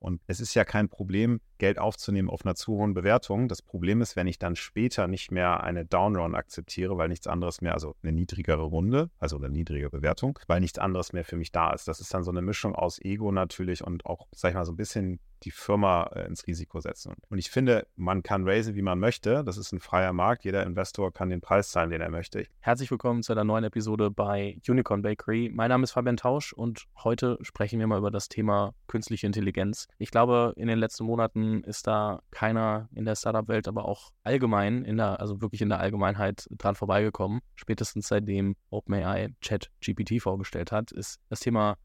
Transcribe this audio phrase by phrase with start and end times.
[0.00, 3.48] Und es ist ja kein Problem, Geld aufzunehmen auf einer zu hohen Bewertung.
[3.48, 7.60] Das Problem ist, wenn ich dann später nicht mehr eine Downround akzeptiere, weil nichts anderes
[7.60, 11.50] mehr, also eine niedrigere Runde, also eine niedrige Bewertung, weil nichts anderes mehr für mich
[11.50, 11.88] da ist.
[11.88, 14.72] Das ist dann so eine Mischung aus Ego natürlich und auch, sag ich mal, so
[14.72, 17.14] ein bisschen die Firma äh, ins Risiko setzen.
[17.28, 19.44] Und ich finde, man kann raisen, wie man möchte.
[19.44, 20.44] Das ist ein freier Markt.
[20.44, 22.46] Jeder Investor kann den Preis zahlen, den er möchte.
[22.60, 25.50] Herzlich willkommen zu einer neuen Episode bei Unicorn Bakery.
[25.52, 29.88] Mein Name ist Fabian Tausch und heute sprechen wir mal über das Thema künstliche Intelligenz.
[29.98, 34.84] Ich glaube, in den letzten Monaten ist da keiner in der Startup-Welt, aber auch allgemein,
[34.84, 37.40] in der, also wirklich in der Allgemeinheit dran vorbeigekommen.
[37.54, 41.76] Spätestens seitdem OpenAI Chat GPT vorgestellt hat, ist das Thema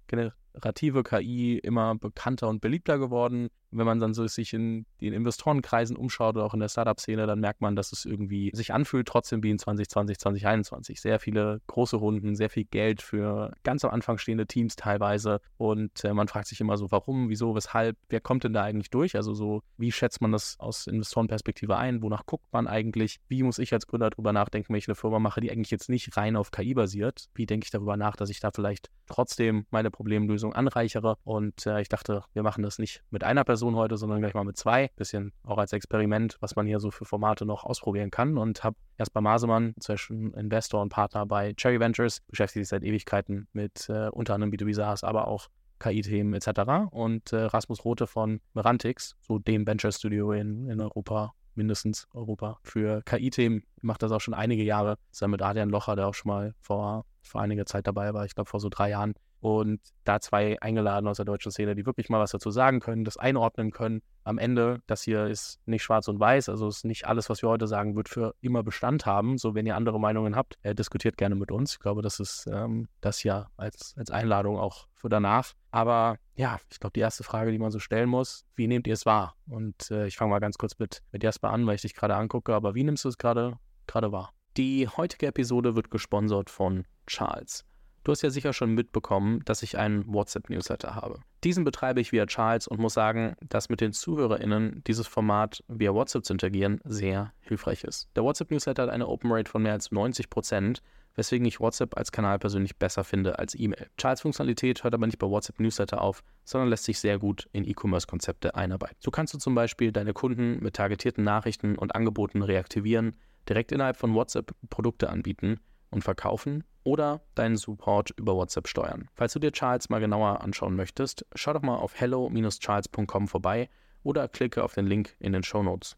[0.54, 5.96] generative KI immer bekannter und beliebter geworden wenn man dann so sich in den Investorenkreisen
[5.96, 9.44] umschaut oder auch in der Startup-Szene, dann merkt man, dass es irgendwie sich anfühlt, trotzdem
[9.44, 11.02] wie in 2020, 2021.
[11.02, 15.40] Sehr viele große Runden, sehr viel Geld für ganz am Anfang stehende Teams teilweise.
[15.58, 18.90] Und äh, man fragt sich immer so, warum, wieso, weshalb, wer kommt denn da eigentlich
[18.90, 19.16] durch?
[19.16, 22.02] Also so, wie schätzt man das aus Investorenperspektive ein?
[22.02, 23.20] Wonach guckt man eigentlich?
[23.28, 25.90] Wie muss ich als Gründer darüber nachdenken, wenn ich eine Firma mache, die eigentlich jetzt
[25.90, 27.30] nicht rein auf KI basiert?
[27.34, 31.18] Wie denke ich darüber nach, dass ich da vielleicht trotzdem meine Problemlösung anreichere?
[31.24, 34.34] Und äh, ich dachte, wir machen das nicht mit einer Person Person heute, sondern gleich
[34.34, 34.90] mal mit zwei.
[34.98, 38.38] Bisschen auch als Experiment, was man hier so für Formate noch ausprobieren kann.
[38.38, 42.84] Und habe erst bei Masemann, zwischen Investor und Partner bei Cherry Ventures, beschäftigt sich seit
[42.84, 45.48] Ewigkeiten mit äh, unter anderem B2B SaaS, aber auch
[45.80, 46.92] KI-Themen etc.
[46.92, 52.60] Und äh, Rasmus Rote von Merantix, so dem Venture Studio in, in Europa, mindestens Europa,
[52.64, 54.98] für KI-Themen, macht das auch schon einige Jahre.
[55.12, 58.36] Zusammen mit Adrian Locher, der auch schon mal vor, vor einiger Zeit dabei war, ich
[58.36, 62.08] glaube vor so drei Jahren, und da zwei eingeladen aus der deutschen Szene, die wirklich
[62.08, 64.02] mal was dazu sagen können, das einordnen können.
[64.24, 67.50] Am Ende, das hier ist nicht schwarz und weiß, also ist nicht alles, was wir
[67.50, 69.38] heute sagen, wird für immer Bestand haben.
[69.38, 71.74] So, wenn ihr andere Meinungen habt, äh, diskutiert gerne mit uns.
[71.74, 75.52] Ich glaube, das ist ähm, das ja als, als Einladung auch für danach.
[75.72, 78.94] Aber ja, ich glaube, die erste Frage, die man so stellen muss, wie nehmt ihr
[78.94, 79.36] es wahr?
[79.50, 82.16] Und äh, ich fange mal ganz kurz mit, mit Jasper an, weil ich dich gerade
[82.16, 83.58] angucke, aber wie nimmst du es gerade
[83.90, 84.32] wahr?
[84.56, 87.66] Die heutige Episode wird gesponsert von Charles.
[88.04, 91.22] Du hast ja sicher schon mitbekommen, dass ich einen WhatsApp-Newsletter habe.
[91.46, 95.94] Diesen betreibe ich via Charles und muss sagen, dass mit den ZuhörerInnen dieses Format via
[95.94, 98.10] WhatsApp zu interagieren sehr hilfreich ist.
[98.18, 100.82] Der WhatsApp-Newsletter hat eine Open Rate von mehr als 90 Prozent,
[101.16, 103.88] weswegen ich WhatsApp als Kanal persönlich besser finde als E-Mail.
[103.98, 107.66] Charles Funktionalität hört aber nicht bei WhatsApp Newsletter auf, sondern lässt sich sehr gut in
[107.66, 108.98] E-Commerce-Konzepte einarbeiten.
[109.00, 113.16] So kannst du zum Beispiel deine Kunden mit targetierten Nachrichten und Angeboten reaktivieren,
[113.48, 115.62] direkt innerhalb von WhatsApp Produkte anbieten
[115.94, 119.08] und verkaufen oder deinen Support über WhatsApp steuern.
[119.14, 123.70] Falls du dir Charles mal genauer anschauen möchtest, schau doch mal auf hello-charles.com vorbei
[124.04, 125.96] oder klicke auf den Link in den Show Notes.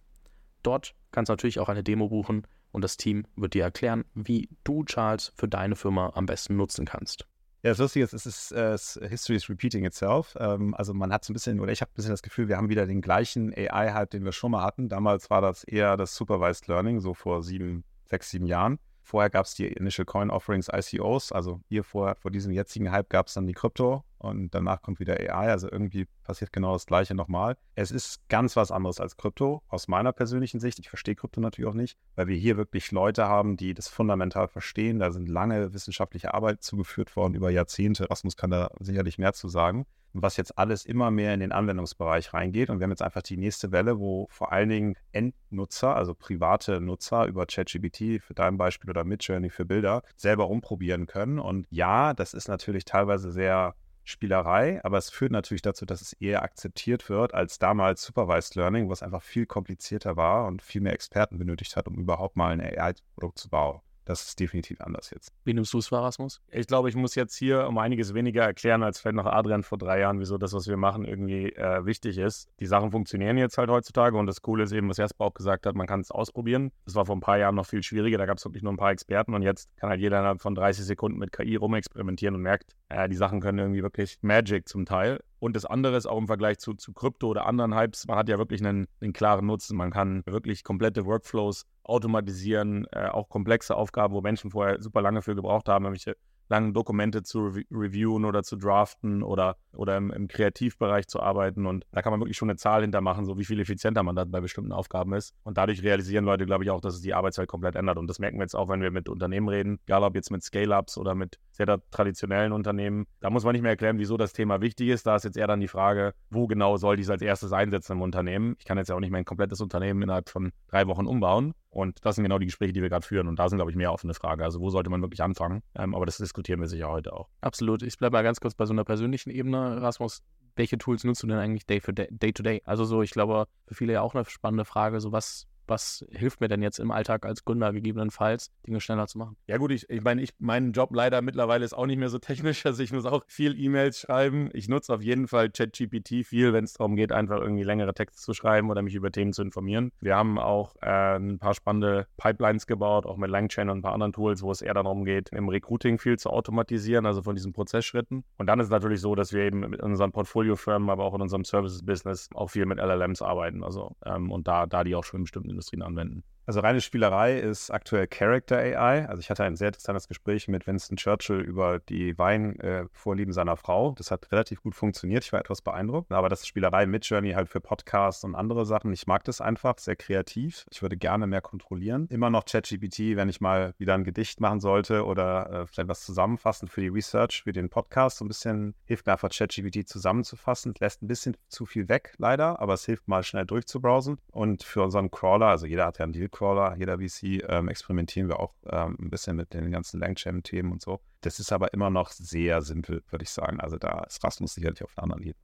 [0.62, 4.50] Dort kannst du natürlich auch eine Demo buchen und das Team wird dir erklären, wie
[4.64, 7.26] du Charles für deine Firma am besten nutzen kannst.
[7.64, 10.38] Ja, das Lustige ist, es ist uh, History is repeating itself.
[10.40, 12.58] Ähm, also man hat so ein bisschen, oder ich habe ein bisschen das Gefühl, wir
[12.58, 14.88] haben wieder den gleichen AI-Hype, den wir schon mal hatten.
[14.88, 18.78] Damals war das eher das Supervised Learning, so vor sieben, sechs, sieben Jahren.
[19.06, 23.08] Vorher gab es die Initial Coin Offerings, ICOs, also hier vor, vor diesem jetzigen Hype
[23.08, 26.88] gab es dann die Krypto und danach kommt wieder AI, also irgendwie passiert genau das
[26.88, 27.56] Gleiche nochmal.
[27.76, 30.80] Es ist ganz was anderes als Krypto, aus meiner persönlichen Sicht.
[30.80, 34.48] Ich verstehe Krypto natürlich auch nicht, weil wir hier wirklich Leute haben, die das fundamental
[34.48, 34.98] verstehen.
[34.98, 38.10] Da sind lange wissenschaftliche Arbeit zugeführt worden über Jahrzehnte.
[38.10, 39.86] Rasmus kann da sicherlich mehr zu sagen
[40.22, 42.70] was jetzt alles immer mehr in den Anwendungsbereich reingeht.
[42.70, 46.82] Und wir haben jetzt einfach die nächste Welle, wo vor allen Dingen Endnutzer, also private
[46.82, 51.40] Nutzer über ChatGPT für dein Beispiel oder Midjourney für Bilder selber rumprobieren können.
[51.40, 53.76] Und ja, das ist natürlich teilweise sehr
[54.08, 58.88] Spielerei, aber es führt natürlich dazu, dass es eher akzeptiert wird als damals Supervised Learning,
[58.88, 62.62] was einfach viel komplizierter war und viel mehr Experten benötigt hat, um überhaupt mal ein
[62.62, 63.82] AI-Produkt zu bauen.
[64.06, 65.34] Das ist definitiv anders jetzt.
[65.44, 66.42] Wie nimmst du es wahr, Rasmus?
[66.52, 69.80] Ich glaube, ich muss jetzt hier um einiges weniger erklären, als vielleicht noch Adrian vor
[69.80, 72.48] drei Jahren, wieso das, was wir machen, irgendwie äh, wichtig ist.
[72.60, 75.66] Die Sachen funktionieren jetzt halt heutzutage und das Coole ist eben, was Jasper auch gesagt
[75.66, 76.72] hat, man kann es ausprobieren.
[76.86, 78.78] Das war vor ein paar Jahren noch viel schwieriger, da gab es wirklich nur ein
[78.78, 82.42] paar Experten und jetzt kann halt jeder innerhalb von 30 Sekunden mit KI rumexperimentieren und
[82.42, 85.20] merkt, äh, die Sachen können irgendwie wirklich Magic zum Teil.
[85.40, 88.30] Und das andere ist auch im Vergleich zu, zu Krypto oder anderen Hypes, man hat
[88.30, 89.78] ja wirklich einen, einen klaren Nutzen.
[89.78, 95.22] Man kann wirklich komplette Workflows automatisieren, äh, auch komplexe Aufgaben, wo Menschen vorher super lange
[95.22, 96.16] für gebraucht haben, irgendwelche
[96.50, 101.66] langen Dokumente zu re reviewen oder zu draften oder, oder im, im, Kreativbereich zu arbeiten.
[101.66, 104.32] Und da kann man wirklich schon eine Zahl hintermachen, so wie viel effizienter man dann
[104.32, 105.34] bei bestimmten Aufgaben ist.
[105.44, 107.98] Und dadurch realisieren Leute, glaube ich, auch, dass es die Arbeitswelt komplett ändert.
[107.98, 110.44] Und das merken wir jetzt auch, wenn wir mit Unternehmen reden, egal ob jetzt mit
[110.44, 113.06] Scale-Ups oder mit sehr traditionellen Unternehmen.
[113.22, 115.08] Da muss man nicht mehr erklären, wieso das Thema wichtig ist.
[115.08, 118.02] Da ist jetzt eher dann die Frage, wo genau soll dies als erstes einsetzen im
[118.02, 118.56] Unternehmen.
[118.60, 121.54] Ich kann jetzt ja auch nicht mein komplettes Unternehmen innerhalb von drei Wochen umbauen.
[121.76, 123.28] Und das sind genau die Gespräche, die wir gerade führen.
[123.28, 124.42] Und da sind, glaube ich, mehr offene Fragen.
[124.42, 125.62] Also wo sollte man wirklich anfangen?
[125.76, 127.28] Ähm, aber das diskutieren wir sicher heute auch.
[127.42, 127.84] Absolut.
[127.84, 129.65] Ich bleibe mal ganz kurz bei so einer persönlichen Ebene.
[129.74, 130.24] Rasmus,
[130.56, 132.62] welche Tools nutzt du denn eigentlich day, day, day?
[132.66, 136.42] Also so, ich glaube, für viele ja auch eine spannende Frage, so was, was hilft
[136.42, 139.38] mir denn jetzt im Alltag als Gründer gegebenenfalls, Dinge schneller zu machen?
[139.48, 142.20] Ja gut, ich, ich meine, ich, mein Job leider mittlerweile ist auch nicht mehr so
[142.20, 144.50] technisch, also ich muss auch viel E-Mails schreiben.
[144.54, 148.22] Ich nutze auf jeden Fall ChatGPT viel, wenn es darum geht, einfach irgendwie längere Texte
[148.22, 149.92] zu schreiben oder mich über Themen zu informieren.
[150.02, 153.94] Wir haben auch äh, ein paar spannende Pipelines gebaut, auch mit Langchain und ein paar
[153.94, 157.54] anderen Tools, wo es eher darum geht, im Recruiting viel zu automatisieren, also von diesen
[157.54, 158.24] Prozessschritten.
[158.38, 161.22] Und dann ist es natürlich so, dass wir eben mit unseren Portfoliofirmen, aber auch in
[161.22, 165.24] unserem Services-Business auch viel mit LLMs arbeiten, also ähm, und da, da die auch schon
[165.24, 166.24] bestimmten Industrien anwenden.
[166.48, 169.08] Also reine Spielerei ist aktuell Character AI.
[169.08, 173.58] Also ich hatte ein sehr interessantes Gespräch mit Winston Churchill über die Weinvorlieben äh, seiner
[173.58, 173.96] Frau.
[173.98, 175.24] Das hat relativ gut funktioniert.
[175.24, 176.12] Ich war etwas beeindruckt.
[176.12, 178.94] Aber das ist Spielerei mit Journey halt für Podcasts und andere Sachen.
[178.94, 180.66] Ich mag das einfach, sehr kreativ.
[180.70, 182.08] Ich würde gerne mehr kontrollieren.
[182.12, 186.06] Immer noch ChatGPT, wenn ich mal wieder ein Gedicht machen sollte oder äh, vielleicht was
[186.06, 188.18] zusammenfassen für die Research, für den Podcast.
[188.18, 190.76] So ein bisschen hilft mir einfach ChatGPT zusammenzufassen.
[190.80, 194.20] Lässt ein bisschen zu viel weg, leider, aber es hilft mal schnell durchzubrowsen.
[194.32, 198.28] Und für unseren Crawler, also jeder hat ja einen Deal Crawler, jeder VC, ähm, experimentieren
[198.28, 201.00] wir auch ähm, ein bisschen mit den ganzen Langchain-Themen und so.
[201.22, 203.62] Das ist aber immer noch sehr simpel, würde ich sagen.
[203.62, 205.36] Also da ist Rasmus sicherlich auf einer anderen Linie.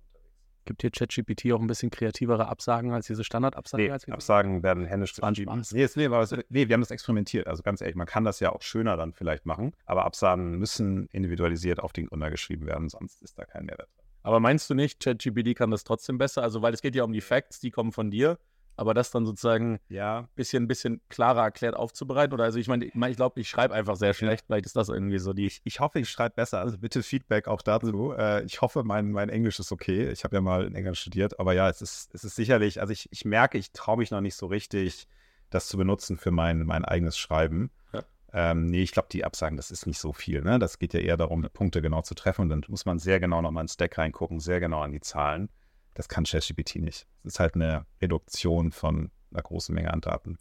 [0.65, 3.85] Gibt hier ChatGPT auch ein bisschen kreativere Absagen als diese Standardabsagen?
[3.85, 5.63] Nee, Absagen werden händisch geschrieben.
[5.71, 6.07] Nee, nee,
[6.49, 7.47] nee, wir haben das experimentiert.
[7.47, 11.07] Also ganz ehrlich, man kann das ja auch schöner dann vielleicht machen, aber Absagen müssen
[11.07, 14.05] individualisiert auf den Gründer geschrieben werden, sonst ist da kein Mehrwert drin.
[14.23, 16.43] Aber meinst du nicht, ChatGPT kann das trotzdem besser?
[16.43, 18.37] Also, weil es geht ja um die Facts, die kommen von dir
[18.75, 22.33] aber das dann sozusagen ja bisschen, bisschen klarer erklärt aufzubereiten?
[22.33, 24.45] Oder also ich meine, ich, mein, ich glaube, ich schreibe einfach sehr schlecht.
[24.45, 25.47] Vielleicht ist das irgendwie so die.
[25.47, 26.59] Ich, ich hoffe, ich schreibe besser.
[26.59, 28.13] Also bitte Feedback auch dazu.
[28.13, 30.09] Äh, ich hoffe, mein, mein Englisch ist okay.
[30.09, 32.91] Ich habe ja mal in England studiert, aber ja, es ist, es ist sicherlich, also
[32.91, 35.07] ich, ich merke, ich traue mich noch nicht so richtig,
[35.49, 37.71] das zu benutzen für mein, mein eigenes Schreiben.
[37.93, 38.03] Ja.
[38.33, 40.41] Ähm, nee, ich glaube, die Absagen, das ist nicht so viel.
[40.41, 40.57] Ne?
[40.59, 42.43] Das geht ja eher darum, Punkte genau zu treffen.
[42.43, 45.49] Und dann muss man sehr genau nochmal ins Stack reingucken, sehr genau an die Zahlen.
[45.93, 47.07] Das kann ChatGPT nicht.
[47.23, 50.37] Es ist halt eine Reduktion von einer großen Menge an Daten.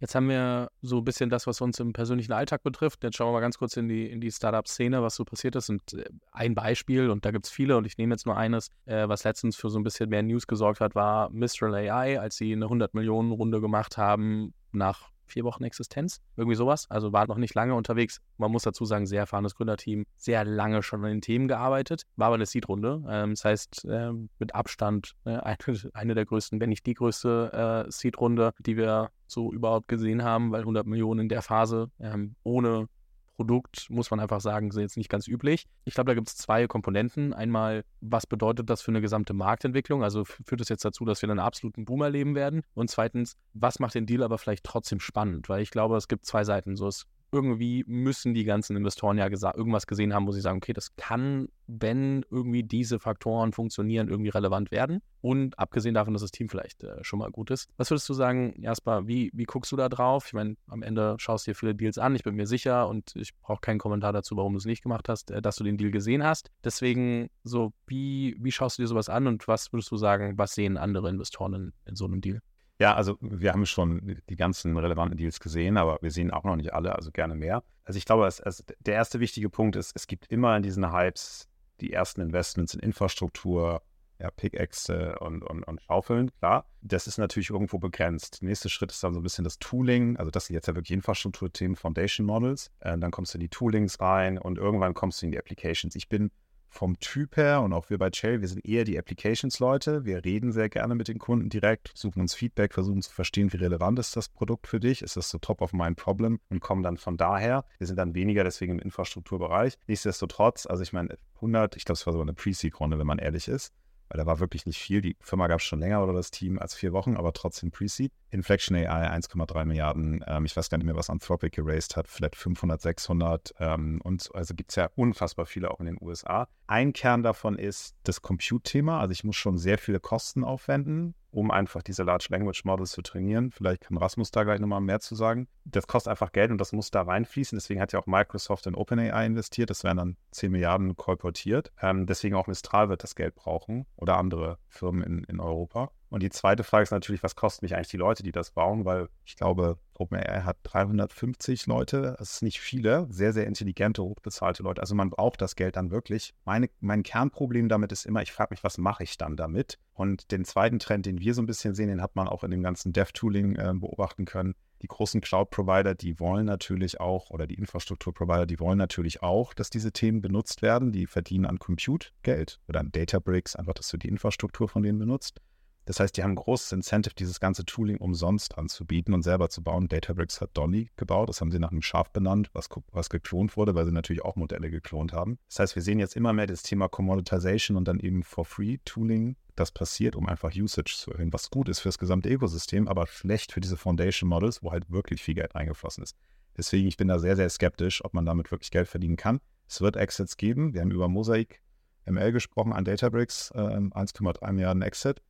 [0.00, 3.02] Jetzt haben wir so ein bisschen das, was uns im persönlichen Alltag betrifft.
[3.04, 5.70] Jetzt schauen wir mal ganz kurz in die, in die Startup-Szene, was so passiert ist.
[5.70, 8.68] Und äh, ein Beispiel, und da gibt es viele, und ich nehme jetzt nur eines,
[8.84, 12.36] äh, was letztens für so ein bisschen mehr News gesorgt hat, war Mistral AI, als
[12.36, 16.86] sie eine 100-Millionen-Runde gemacht haben nach vier Wochen Existenz, irgendwie sowas.
[16.90, 18.20] Also war noch nicht lange unterwegs.
[18.38, 22.02] Man muss dazu sagen, sehr erfahrenes Gründerteam, sehr lange schon an den Themen gearbeitet.
[22.16, 23.04] War aber eine Seed-Runde.
[23.08, 25.56] Ähm, das heißt, ähm, mit Abstand äh, eine,
[25.92, 30.52] eine, der größten, wenn nicht die größte äh, Seed-Runde, die wir so überhaupt gesehen haben,
[30.52, 32.88] weil 100 Millionen in der Phase ähm, ohne
[33.36, 35.66] Produkt, muss man einfach sagen, sind jetzt nicht ganz üblich.
[35.84, 37.32] Ich glaube, da gibt es zwei Komponenten.
[37.32, 40.02] Einmal, was bedeutet das für eine gesamte Marktentwicklung?
[40.02, 42.62] Also führt es jetzt dazu, dass wir einen absoluten Boom erleben werden?
[42.74, 45.48] Und zweitens, was macht den Deal aber vielleicht trotzdem spannend?
[45.48, 46.76] Weil ich glaube, es gibt zwei Seiten.
[46.76, 50.72] So, es irgendwie müssen die ganzen Investoren ja irgendwas gesehen haben, wo sie sagen, okay,
[50.72, 55.02] das kann, wenn irgendwie diese Faktoren funktionieren, irgendwie relevant werden.
[55.20, 57.68] Und abgesehen davon, dass das Team vielleicht äh, schon mal gut ist.
[57.76, 60.26] Was würdest du sagen, Jasper, wie, wie guckst du da drauf?
[60.26, 63.16] Ich meine, am Ende schaust du dir viele Deals an, ich bin mir sicher und
[63.16, 65.76] ich brauche keinen Kommentar dazu, warum du es nicht gemacht hast, äh, dass du den
[65.76, 66.50] Deal gesehen hast.
[66.62, 70.54] Deswegen, so, wie, wie schaust du dir sowas an und was würdest du sagen, was
[70.54, 72.40] sehen andere Investoren in, in so einem Deal?
[72.80, 76.56] Ja, also wir haben schon die ganzen relevanten Deals gesehen, aber wir sehen auch noch
[76.56, 77.62] nicht alle, also gerne mehr.
[77.84, 80.92] Also ich glaube, es, es, der erste wichtige Punkt ist, es gibt immer in diesen
[80.92, 81.48] Hypes
[81.80, 83.82] die ersten Investments in Infrastruktur,
[84.18, 86.66] ja, Pickaxe und, und, und Schaufeln, klar.
[86.82, 88.40] Das ist natürlich irgendwo begrenzt.
[88.40, 90.16] Der nächste Schritt ist dann so ein bisschen das Tooling.
[90.16, 92.70] Also das sind jetzt ja wirklich Infrastrukturthemen, Foundation Models.
[92.80, 95.94] Äh, dann kommst du in die Toolings rein und irgendwann kommst du in die Applications.
[95.96, 96.30] Ich bin
[96.74, 100.04] vom Typ her und auch wir bei Shell, wir sind eher die Applications-Leute.
[100.04, 103.58] Wir reden sehr gerne mit den Kunden direkt, suchen uns Feedback, versuchen zu verstehen, wie
[103.58, 106.82] relevant ist das Produkt für dich, ist das so top of mind problem und kommen
[106.82, 107.64] dann von daher.
[107.78, 109.78] Wir sind dann weniger deswegen im Infrastrukturbereich.
[109.86, 113.48] Nichtsdestotrotz, also ich meine, 100, ich glaube, es war so eine Pre-Seed-Runde, wenn man ehrlich
[113.48, 113.72] ist
[114.08, 115.00] weil da war wirklich nicht viel.
[115.00, 118.12] Die Firma gab es schon länger oder das Team als vier Wochen, aber trotzdem Pre-Seed.
[118.34, 120.24] Inflection AI 1,3 Milliarden.
[120.26, 123.54] Ähm, ich weiß gar nicht mehr, was Anthropic geraced hat, vielleicht 500, 600.
[123.60, 126.48] Ähm, und also gibt es ja unfassbar viele auch in den USA.
[126.66, 128.98] Ein Kern davon ist das Compute-Thema.
[128.98, 133.02] Also ich muss schon sehr viele Kosten aufwenden, um einfach diese Large Language Models zu
[133.02, 133.52] trainieren.
[133.52, 135.46] Vielleicht kann Rasmus da gleich nochmal mehr zu sagen.
[135.64, 137.56] Das kostet einfach Geld und das muss da reinfließen.
[137.56, 139.70] Deswegen hat ja auch Microsoft in OpenAI investiert.
[139.70, 141.70] Das werden dann 10 Milliarden kolportiert.
[141.80, 145.92] Ähm, deswegen auch Mistral wird das Geld brauchen oder andere Firmen in, in Europa.
[146.14, 148.84] Und die zweite Frage ist natürlich, was kosten mich eigentlich die Leute, die das bauen?
[148.84, 152.14] Weil ich glaube, OpenAI hat 350 Leute.
[152.16, 154.80] Das ist nicht viele, sehr, sehr intelligente, hochbezahlte Leute.
[154.80, 156.32] Also man braucht das Geld dann wirklich.
[156.44, 159.80] Meine, mein Kernproblem damit ist immer, ich frage mich, was mache ich dann damit?
[159.92, 162.52] Und den zweiten Trend, den wir so ein bisschen sehen, den hat man auch in
[162.52, 167.54] dem ganzen Dev-Tooling äh, beobachten können die großen Cloud-Provider, die wollen natürlich auch, oder die
[167.54, 170.92] Infrastruktur-Provider, die wollen natürlich auch, dass diese Themen benutzt werden.
[170.92, 174.98] Die verdienen an Compute Geld oder an Databricks, einfach, dass du die Infrastruktur von denen
[174.98, 175.40] benutzt.
[175.86, 179.62] Das heißt, die haben ein großes Incentive, dieses ganze Tooling umsonst anzubieten und selber zu
[179.62, 179.88] bauen.
[179.88, 183.74] Databricks hat Dolly gebaut, das haben sie nach einem Schaf benannt, was, was geklont wurde,
[183.74, 185.38] weil sie natürlich auch Modelle geklont haben.
[185.48, 189.70] Das heißt, wir sehen jetzt immer mehr das Thema Commoditization und dann eben For-Free-Tooling, das
[189.72, 193.52] passiert, um einfach Usage zu erhöhen, was gut ist für das gesamte Ökosystem, aber schlecht
[193.52, 196.16] für diese Foundation Models, wo halt wirklich viel Geld eingeflossen ist.
[196.56, 199.40] Deswegen, ich bin da sehr, sehr skeptisch, ob man damit wirklich Geld verdienen kann.
[199.68, 200.72] Es wird Exits geben.
[200.72, 201.60] Wir haben über Mosaic
[202.06, 205.22] ML gesprochen an Databricks, äh, 1,3 Milliarden Exit.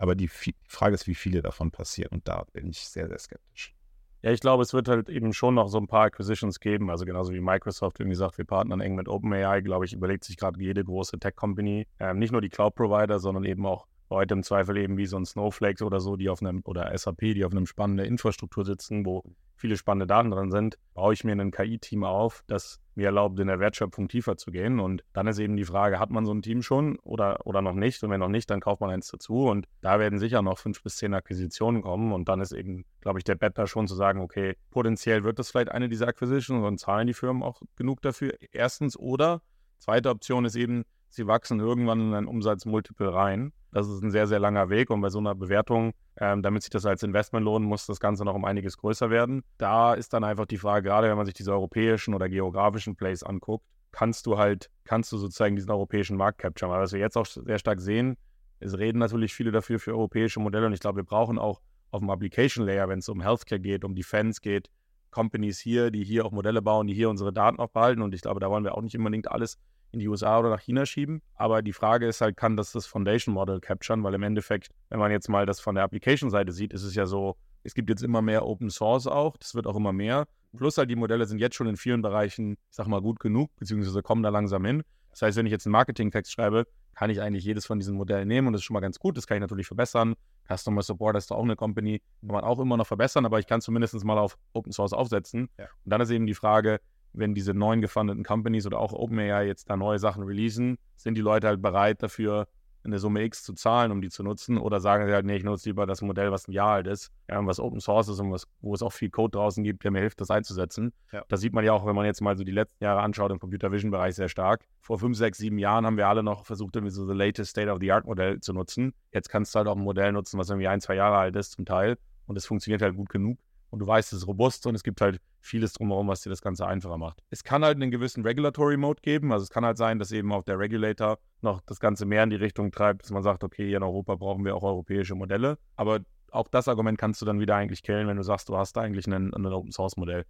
[0.00, 2.12] Aber die, Frage ist, wie viele davon passieren.
[2.12, 3.74] Und da bin ich sehr, sehr skeptisch.
[4.22, 6.88] Ja, ich glaube, es wird halt eben schon noch so ein paar Acquisitions geben.
[6.88, 10.38] Also genauso wie Microsoft irgendwie sagt, wir partnern eng mit OpenAI, glaube ich, überlegt sich
[10.38, 14.76] gerade jede große Tech-Company, ähm, nicht nur die Cloud-Provider, sondern eben auch Leute im Zweifel
[14.76, 17.66] eben wie so ein Snowflake oder so, die auf einem, oder SAP, die auf einem
[17.66, 19.22] spannenden Infrastruktur sitzen, wo
[19.60, 23.46] viele spannende Daten drin sind, baue ich mir ein KI-Team auf, das mir erlaubt, in
[23.46, 24.80] der Wertschöpfung tiefer zu gehen.
[24.80, 27.74] Und dann ist eben die Frage, hat man so ein Team schon oder, oder noch
[27.74, 28.02] nicht?
[28.02, 29.48] Und wenn noch nicht, dann kauft man eins dazu.
[29.48, 32.12] Und da werden sicher noch fünf bis zehn Akquisitionen kommen.
[32.12, 35.38] Und dann ist eben, glaube ich, der Bet da schon zu sagen, okay, potenziell wird
[35.38, 38.34] das vielleicht eine dieser Acquisitions und zahlen die Firmen auch genug dafür.
[38.52, 38.98] Erstens.
[38.98, 39.42] Oder
[39.78, 43.52] zweite Option ist eben, sie wachsen irgendwann in ein Umsatzmultiple rein.
[43.72, 46.70] Das ist ein sehr, sehr langer Weg und bei so einer Bewertung, ähm, damit sich
[46.70, 49.42] das als Investment lohnt, muss das Ganze noch um einiges größer werden.
[49.58, 53.22] Da ist dann einfach die Frage, gerade wenn man sich diese europäischen oder geografischen Plays
[53.22, 56.72] anguckt, kannst du halt, kannst du sozusagen diesen europäischen Markt capturen.
[56.72, 58.16] Weil was wir jetzt auch sehr stark sehen,
[58.58, 61.60] es reden natürlich viele dafür für europäische Modelle und ich glaube, wir brauchen auch
[61.90, 64.68] auf dem Application Layer, wenn es um Healthcare geht, um Defense geht,
[65.10, 68.22] Companies hier, die hier auch Modelle bauen, die hier unsere Daten auch behalten und ich
[68.22, 69.58] glaube, da wollen wir auch nicht unbedingt alles
[69.92, 71.22] in die USA oder nach China schieben.
[71.34, 74.02] Aber die Frage ist halt, kann das das Foundation Model capturen?
[74.02, 77.06] Weil im Endeffekt, wenn man jetzt mal das von der Application-Seite sieht, ist es ja
[77.06, 80.26] so, es gibt jetzt immer mehr Open Source auch, das wird auch immer mehr.
[80.56, 83.50] Plus halt die Modelle sind jetzt schon in vielen Bereichen, ich sag mal, gut genug,
[83.56, 84.82] beziehungsweise kommen da langsam hin.
[85.10, 88.28] Das heißt, wenn ich jetzt einen Marketing-Text schreibe, kann ich eigentlich jedes von diesen Modellen
[88.28, 89.16] nehmen und das ist schon mal ganz gut.
[89.16, 90.14] Das kann ich natürlich verbessern.
[90.48, 93.60] Customer Support ist auch eine Company, kann man auch immer noch verbessern, aber ich kann
[93.60, 95.48] zumindest mal auf Open Source aufsetzen.
[95.58, 95.64] Ja.
[95.84, 96.80] Und dann ist eben die Frage,
[97.12, 101.20] wenn diese neuen gefundeten Companies oder auch OpenAI jetzt da neue Sachen releasen, sind die
[101.20, 102.46] Leute halt bereit dafür,
[102.82, 105.44] eine Summe X zu zahlen, um die zu nutzen, oder sagen sie halt, nee, ich
[105.44, 108.32] nutze lieber das Modell, was ein Jahr alt ist, ja, was Open Source ist und
[108.32, 110.92] was, wo es auch viel Code draußen gibt, der mir hilft, das einzusetzen.
[111.12, 111.22] Ja.
[111.28, 113.38] Das sieht man ja auch, wenn man jetzt mal so die letzten Jahre anschaut, im
[113.38, 114.64] Computer Vision Bereich sehr stark.
[114.80, 118.40] Vor fünf, sechs, sieben Jahren haben wir alle noch versucht, irgendwie so das latest State-of-the-Art-Modell
[118.40, 118.94] zu nutzen.
[119.12, 121.52] Jetzt kannst du halt auch ein Modell nutzen, was irgendwie ein, zwei Jahre alt ist
[121.52, 123.38] zum Teil und es funktioniert halt gut genug
[123.70, 126.42] und du weißt, es ist robust und es gibt halt vieles drumherum, was dir das
[126.42, 127.22] Ganze einfacher macht.
[127.30, 130.32] Es kann halt einen gewissen Regulatory Mode geben, also es kann halt sein, dass eben
[130.32, 133.66] auch der Regulator noch das Ganze mehr in die Richtung treibt, dass man sagt, okay,
[133.66, 136.00] hier in Europa brauchen wir auch europäische Modelle, aber
[136.32, 138.82] auch das Argument kannst du dann wieder eigentlich killen, wenn du sagst, du hast da
[138.82, 140.24] eigentlich ein, Open Source Modell.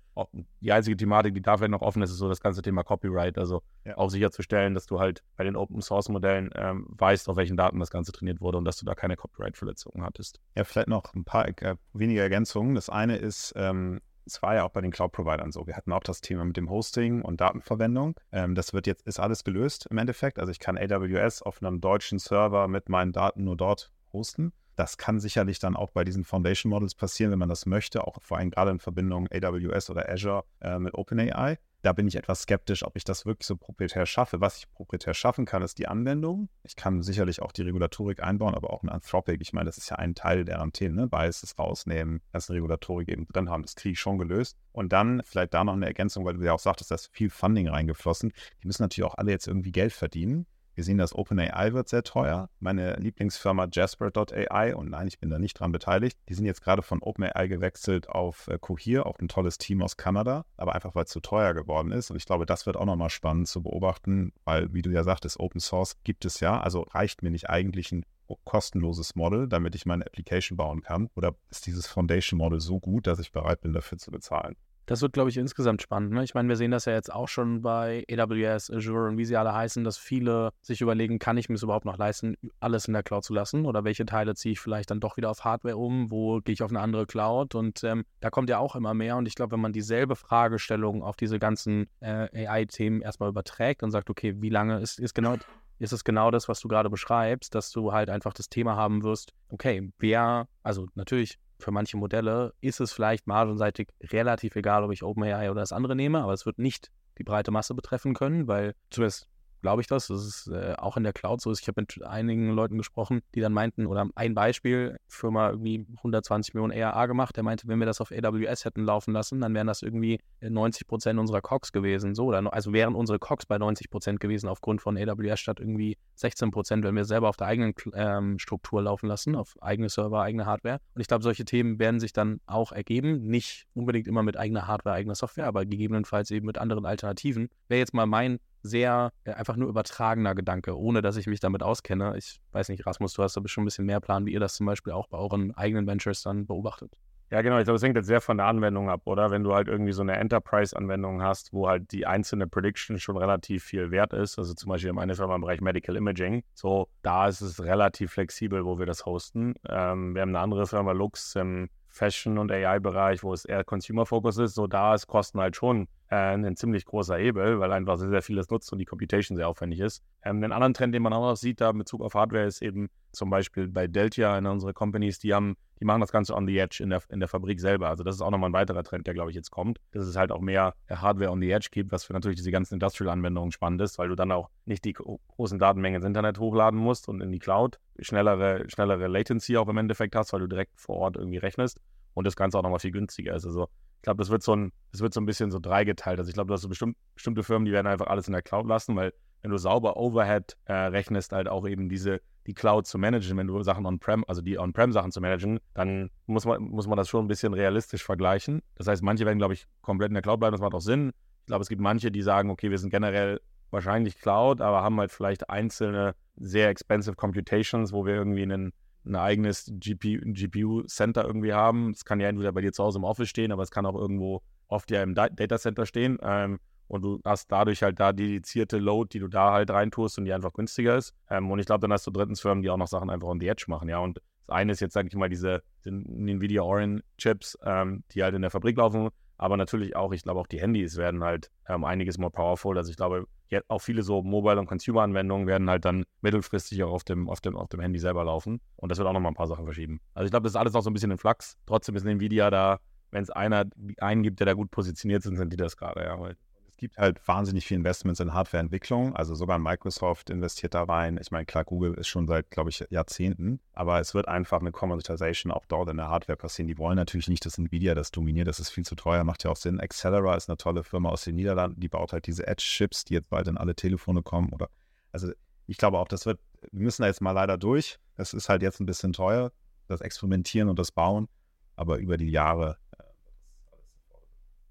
[0.61, 3.39] Die einzige Thematik, die dafür noch offen ist, ist so das ganze Thema Copyright.
[3.39, 3.97] Also ja.
[3.97, 7.79] auch sicherzustellen, dass du halt bei den Open Source Modellen ähm, weißt, auf welchen Daten
[7.81, 10.41] das Ganze trainiert wurde und dass du da keine Copyright-Verletzungen hattest.
[10.57, 12.75] Ja, vielleicht noch ein paar äh, weniger Ergänzungen.
[12.75, 14.01] Das eine ist, ähm,
[14.31, 15.67] es war ja auch bei den Cloud-Providern so.
[15.67, 18.15] Wir hatten auch das Thema mit dem Hosting und Datenverwendung.
[18.33, 20.39] Ähm, das wird jetzt, ist alles gelöst im Endeffekt.
[20.39, 24.53] Also ich kann AWS auf einem deutschen Server mit meinen Daten nur dort hosten.
[24.77, 28.23] Das kann sicherlich dann auch bei diesen Foundation Models passieren, wenn man das möchte, auch
[28.23, 31.59] vor allem gerade in Verbindung AWS oder Azure äh, mit OpenAI.
[31.83, 34.41] Da bin ich etwas skeptisch, ob ich das wirklich so proprietär schaffe.
[34.41, 36.49] Was ich proprietär schaffen kann, ist die Anwendung.
[36.63, 39.39] Ich kann sicherlich auch die Regulatorik einbauen, aber auch ein Anthropic.
[39.41, 41.07] Ich meine, das ist ja ein Teil der Themen, ne?
[41.07, 43.63] Biases rausnehmen, das Regulatorik eben drin haben.
[43.63, 44.59] Das kriege ich schon gelöst.
[44.73, 47.31] Und dann vielleicht da noch eine Ergänzung, weil du ja auch sagtest, da ist viel
[47.31, 48.33] Funding reingeflossen.
[48.63, 50.47] Die müssen natürlich auch alle jetzt irgendwie Geld verdienen.
[50.81, 52.49] Wir sehen, dass OpenAI wird sehr teuer.
[52.59, 56.81] Meine Lieblingsfirma Jasper.ai, und nein, ich bin da nicht dran beteiligt, die sind jetzt gerade
[56.81, 61.05] von OpenAI gewechselt auf äh, Cohere, auch ein tolles Team aus Kanada, aber einfach weil
[61.05, 62.11] es zu teuer geworden ist.
[62.11, 65.39] Und ich glaube, das wird auch nochmal spannend zu beobachten, weil, wie du ja sagtest,
[65.39, 66.59] Open Source gibt es ja.
[66.59, 68.07] Also reicht mir nicht eigentlich ein
[68.47, 71.11] kostenloses Model, damit ich meine Application bauen kann?
[71.15, 74.57] Oder ist dieses Foundation Model so gut, dass ich bereit bin, dafür zu bezahlen?
[74.91, 76.11] Das wird, glaube ich, insgesamt spannend.
[76.11, 76.25] Ne?
[76.25, 79.37] Ich meine, wir sehen das ja jetzt auch schon bei AWS, Azure und wie sie
[79.37, 82.95] alle heißen, dass viele sich überlegen, kann ich mir es überhaupt noch leisten, alles in
[82.95, 83.67] der Cloud zu lassen?
[83.67, 86.11] Oder welche Teile ziehe ich vielleicht dann doch wieder auf Hardware um?
[86.11, 87.55] Wo gehe ich auf eine andere Cloud?
[87.55, 89.17] Und ähm, da kommt ja auch immer mehr.
[89.17, 93.93] Und ich glaube, wenn man dieselbe Fragestellung auf diese ganzen äh, AI-Themen erstmal überträgt und
[93.93, 95.37] sagt, okay, wie lange ist, ist genau
[95.79, 99.03] ist es genau das, was du gerade beschreibst, dass du halt einfach das Thema haben
[99.03, 104.93] wirst, okay, wer, also natürlich für manche Modelle ist es vielleicht margenseitig relativ egal, ob
[104.93, 108.49] ich OpenAI oder das andere nehme, aber es wird nicht die breite Masse betreffen können,
[108.49, 109.29] weil zumindest
[109.61, 110.09] glaube ich das.
[110.09, 111.53] Das ist äh, auch in der Cloud so.
[111.53, 116.55] Ich habe mit einigen Leuten gesprochen, die dann meinten, oder ein Beispiel, Firma irgendwie 120
[116.55, 119.67] Millionen ARA gemacht, der meinte, wenn wir das auf AWS hätten laufen lassen, dann wären
[119.67, 122.15] das irgendwie 90 Prozent unserer COX gewesen.
[122.15, 125.97] So, oder, also wären unsere COX bei 90 Prozent gewesen aufgrund von AWS statt irgendwie
[126.15, 130.23] 16 Prozent, wenn wir selber auf der eigenen ähm, Struktur laufen lassen, auf eigene Server,
[130.23, 130.81] eigene Hardware.
[130.95, 133.27] Und ich glaube, solche Themen werden sich dann auch ergeben.
[133.27, 137.49] Nicht unbedingt immer mit eigener Hardware, eigener Software, aber gegebenenfalls eben mit anderen Alternativen.
[137.69, 141.63] Wäre jetzt mal mein sehr äh, einfach nur übertragener Gedanke, ohne dass ich mich damit
[141.63, 142.17] auskenne.
[142.17, 144.55] Ich weiß nicht, Rasmus, du hast da bestimmt ein bisschen mehr Plan, wie ihr das
[144.55, 146.93] zum Beispiel auch bei euren eigenen Ventures dann beobachtet.
[147.31, 147.59] Ja, genau.
[147.59, 149.31] Ich glaube, es hängt jetzt sehr von der Anwendung ab, oder?
[149.31, 153.63] Wenn du halt irgendwie so eine Enterprise-Anwendung hast, wo halt die einzelne Prediction schon relativ
[153.63, 157.41] viel wert ist, also zum Beispiel meine Firma im Bereich Medical Imaging, so da ist
[157.41, 159.55] es relativ flexibel, wo wir das hosten.
[159.69, 164.39] Ähm, wir haben eine andere Firma, Lux, im Fashion- und AI-Bereich, wo es eher Consumer-Focus
[164.39, 168.09] ist, so da ist Kosten halt schon äh, ein ziemlich großer Hebel, weil einfach sehr,
[168.09, 170.03] sehr vieles nutzt und die Computation sehr aufwendig ist.
[170.23, 172.63] Ähm, einen anderen Trend, den man auch noch sieht, da in Bezug auf Hardware, ist
[172.63, 176.47] eben zum Beispiel bei Delta in unsere Companies, die haben, die machen das Ganze on
[176.47, 177.89] the edge in der, in der Fabrik selber.
[177.89, 180.17] Also das ist auch nochmal ein weiterer Trend, der, glaube ich, jetzt kommt, dass es
[180.17, 183.81] halt auch mehr Hardware on the edge gibt, was für natürlich diese ganzen Industrial-Anwendungen spannend
[183.81, 187.31] ist, weil du dann auch nicht die großen Datenmengen ins Internet hochladen musst und in
[187.31, 191.39] die Cloud schnellere, schnellere Latency auch im Endeffekt hast, weil du direkt vor Ort irgendwie
[191.39, 191.81] rechnest
[192.15, 193.47] und das Ganze auch nochmal viel günstiger ist.
[193.47, 193.69] Also
[194.01, 196.19] ich glaube, das wird so ein, das wird so ein bisschen so dreigeteilt.
[196.19, 198.41] Also ich glaube, du hast so bestimmt, bestimmte Firmen, die werden einfach alles in der
[198.41, 202.87] Cloud lassen, weil wenn du sauber Overhead äh, rechnest, halt auch eben diese, die Cloud
[202.87, 206.87] zu managen, wenn du Sachen on-prem, also die On-Prem-Sachen zu managen, dann muss man, muss
[206.87, 208.63] man das schon ein bisschen realistisch vergleichen.
[208.77, 211.13] Das heißt, manche werden, glaube ich, komplett in der Cloud bleiben, das macht auch Sinn.
[211.41, 213.39] Ich glaube, es gibt manche, die sagen, okay, wir sind generell
[213.71, 218.73] wahrscheinlich Cloud, aber haben halt vielleicht einzelne sehr expensive Computations, wo wir irgendwie einen
[219.05, 221.91] ein eigenes GPU-Center irgendwie haben.
[221.91, 223.95] Es kann ja entweder bei dir zu Hause im Office stehen, aber es kann auch
[223.95, 226.19] irgendwo oft ja im Data Center stehen.
[226.23, 230.25] Ähm, und du hast dadurch halt da dedizierte Load, die du da halt reintust und
[230.25, 231.15] die einfach günstiger ist.
[231.31, 233.39] Ähm, und ich glaube, dann hast du drittens Firmen, die auch noch Sachen einfach on
[233.39, 233.99] the edge machen, ja.
[233.99, 238.35] Und das eine ist jetzt, sage ich mal, diese Nvidia Orin Chips, ähm, die halt
[238.35, 241.85] in der Fabrik laufen, aber natürlich auch, ich glaube auch die Handys werden halt ähm,
[241.85, 242.77] einiges more powerful.
[242.77, 243.27] Also ich glaube,
[243.69, 247.57] auch viele so Mobile- und Consumer-Anwendungen werden halt dann mittelfristig auch auf dem, auf, dem,
[247.57, 248.61] auf dem Handy selber laufen.
[248.77, 250.01] Und das wird auch nochmal ein paar Sachen verschieben.
[250.15, 251.57] Also ich glaube, das ist alles noch so ein bisschen in Flux.
[251.67, 252.79] Trotzdem ist Nvidia da,
[253.11, 253.67] wenn es einer
[253.99, 256.19] einen gibt, der da gut positioniert sind, sind die das gerade, ja.
[256.19, 256.37] Weil
[256.81, 259.15] gibt halt wahnsinnig viele Investments in Hardwareentwicklung.
[259.15, 261.19] Also sogar Microsoft investiert da rein.
[261.21, 263.61] Ich meine, klar, Google ist schon seit, glaube ich, Jahrzehnten.
[263.75, 266.69] Aber es wird einfach eine Commoditization auch dort in der Hardware passieren.
[266.69, 268.49] Die wollen natürlich nicht, dass Nvidia das dominiert.
[268.49, 269.79] Das ist viel zu teuer, macht ja auch Sinn.
[269.79, 271.79] Accelera ist eine tolle Firma aus den Niederlanden.
[271.81, 274.51] Die baut halt diese Edge-Chips, die jetzt bald in alle Telefone kommen.
[274.51, 274.71] Oder
[275.13, 275.31] also
[275.67, 276.41] ich glaube auch, das wird,
[276.73, 277.99] wir müssen da jetzt mal leider durch.
[278.17, 279.53] Es ist halt jetzt ein bisschen teuer,
[279.87, 281.29] das Experimentieren und das Bauen.
[281.77, 282.79] Aber über die Jahre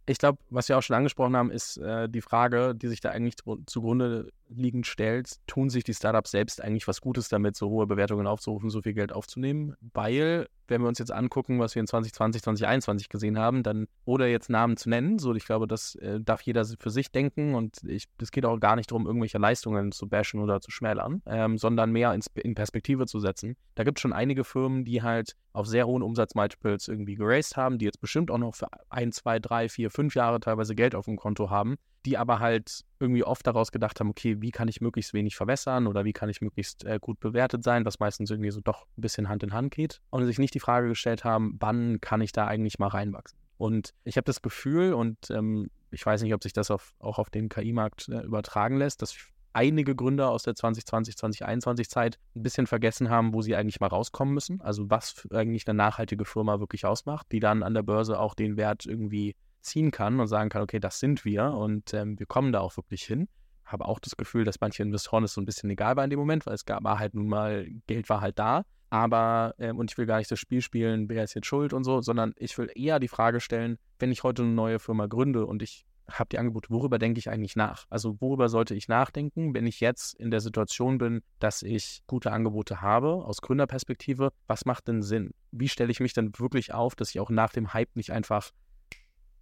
[0.09, 3.09] ich glaube, was wir auch schon angesprochen haben, ist äh, die Frage, die sich da
[3.09, 3.35] eigentlich
[3.67, 8.27] zugrunde liegend stellt, tun sich die Startups selbst eigentlich was Gutes damit, so hohe Bewertungen
[8.27, 9.75] aufzurufen, so viel Geld aufzunehmen?
[9.93, 14.27] Weil, wenn wir uns jetzt angucken, was wir in 2020, 2021 gesehen haben, dann, oder
[14.27, 17.77] jetzt Namen zu nennen, so ich glaube, das äh, darf jeder für sich denken und
[17.83, 21.91] es geht auch gar nicht darum, irgendwelche Leistungen zu bashen oder zu schmälern, ähm, sondern
[21.91, 23.55] mehr ins, in Perspektive zu setzen.
[23.75, 27.77] Da gibt es schon einige Firmen, die halt auf sehr hohen Umsatzmultiples irgendwie geraced haben,
[27.77, 31.05] die jetzt bestimmt auch noch für ein, zwei, drei, vier, fünf Jahre teilweise Geld auf
[31.05, 31.77] dem Konto haben,
[32.09, 35.85] die aber halt irgendwie oft daraus gedacht haben, okay, wie kann ich möglichst wenig verwässern
[35.85, 39.01] oder wie kann ich möglichst äh, gut bewertet sein, was meistens irgendwie so doch ein
[39.01, 42.31] bisschen Hand in Hand geht und sich nicht die Frage gestellt haben, wann kann ich
[42.31, 43.37] da eigentlich mal reinwachsen.
[43.57, 47.19] Und ich habe das Gefühl, und ähm, ich weiß nicht, ob sich das auf, auch
[47.19, 49.15] auf den KI-Markt äh, übertragen lässt, dass
[49.53, 53.87] einige Gründer aus der 2020, 2021 Zeit ein bisschen vergessen haben, wo sie eigentlich mal
[53.87, 54.61] rauskommen müssen.
[54.61, 58.57] Also was eigentlich eine nachhaltige Firma wirklich ausmacht, die dann an der Börse auch den
[58.57, 62.51] Wert irgendwie ziehen kann und sagen kann, okay, das sind wir und ähm, wir kommen
[62.51, 63.27] da auch wirklich hin.
[63.65, 66.19] Habe auch das Gefühl, dass manche Investoren es so ein bisschen egal war in dem
[66.19, 68.63] Moment, weil es gab, war halt nun mal, Geld war halt da.
[68.89, 71.83] Aber, ähm, und ich will gar nicht das Spiel spielen, wer ist jetzt schuld und
[71.83, 75.45] so, sondern ich will eher die Frage stellen, wenn ich heute eine neue Firma gründe
[75.45, 77.85] und ich habe die Angebote, worüber denke ich eigentlich nach?
[77.89, 82.31] Also worüber sollte ich nachdenken, wenn ich jetzt in der Situation bin, dass ich gute
[82.31, 84.31] Angebote habe aus Gründerperspektive?
[84.47, 85.31] Was macht denn Sinn?
[85.51, 88.49] Wie stelle ich mich denn wirklich auf, dass ich auch nach dem Hype nicht einfach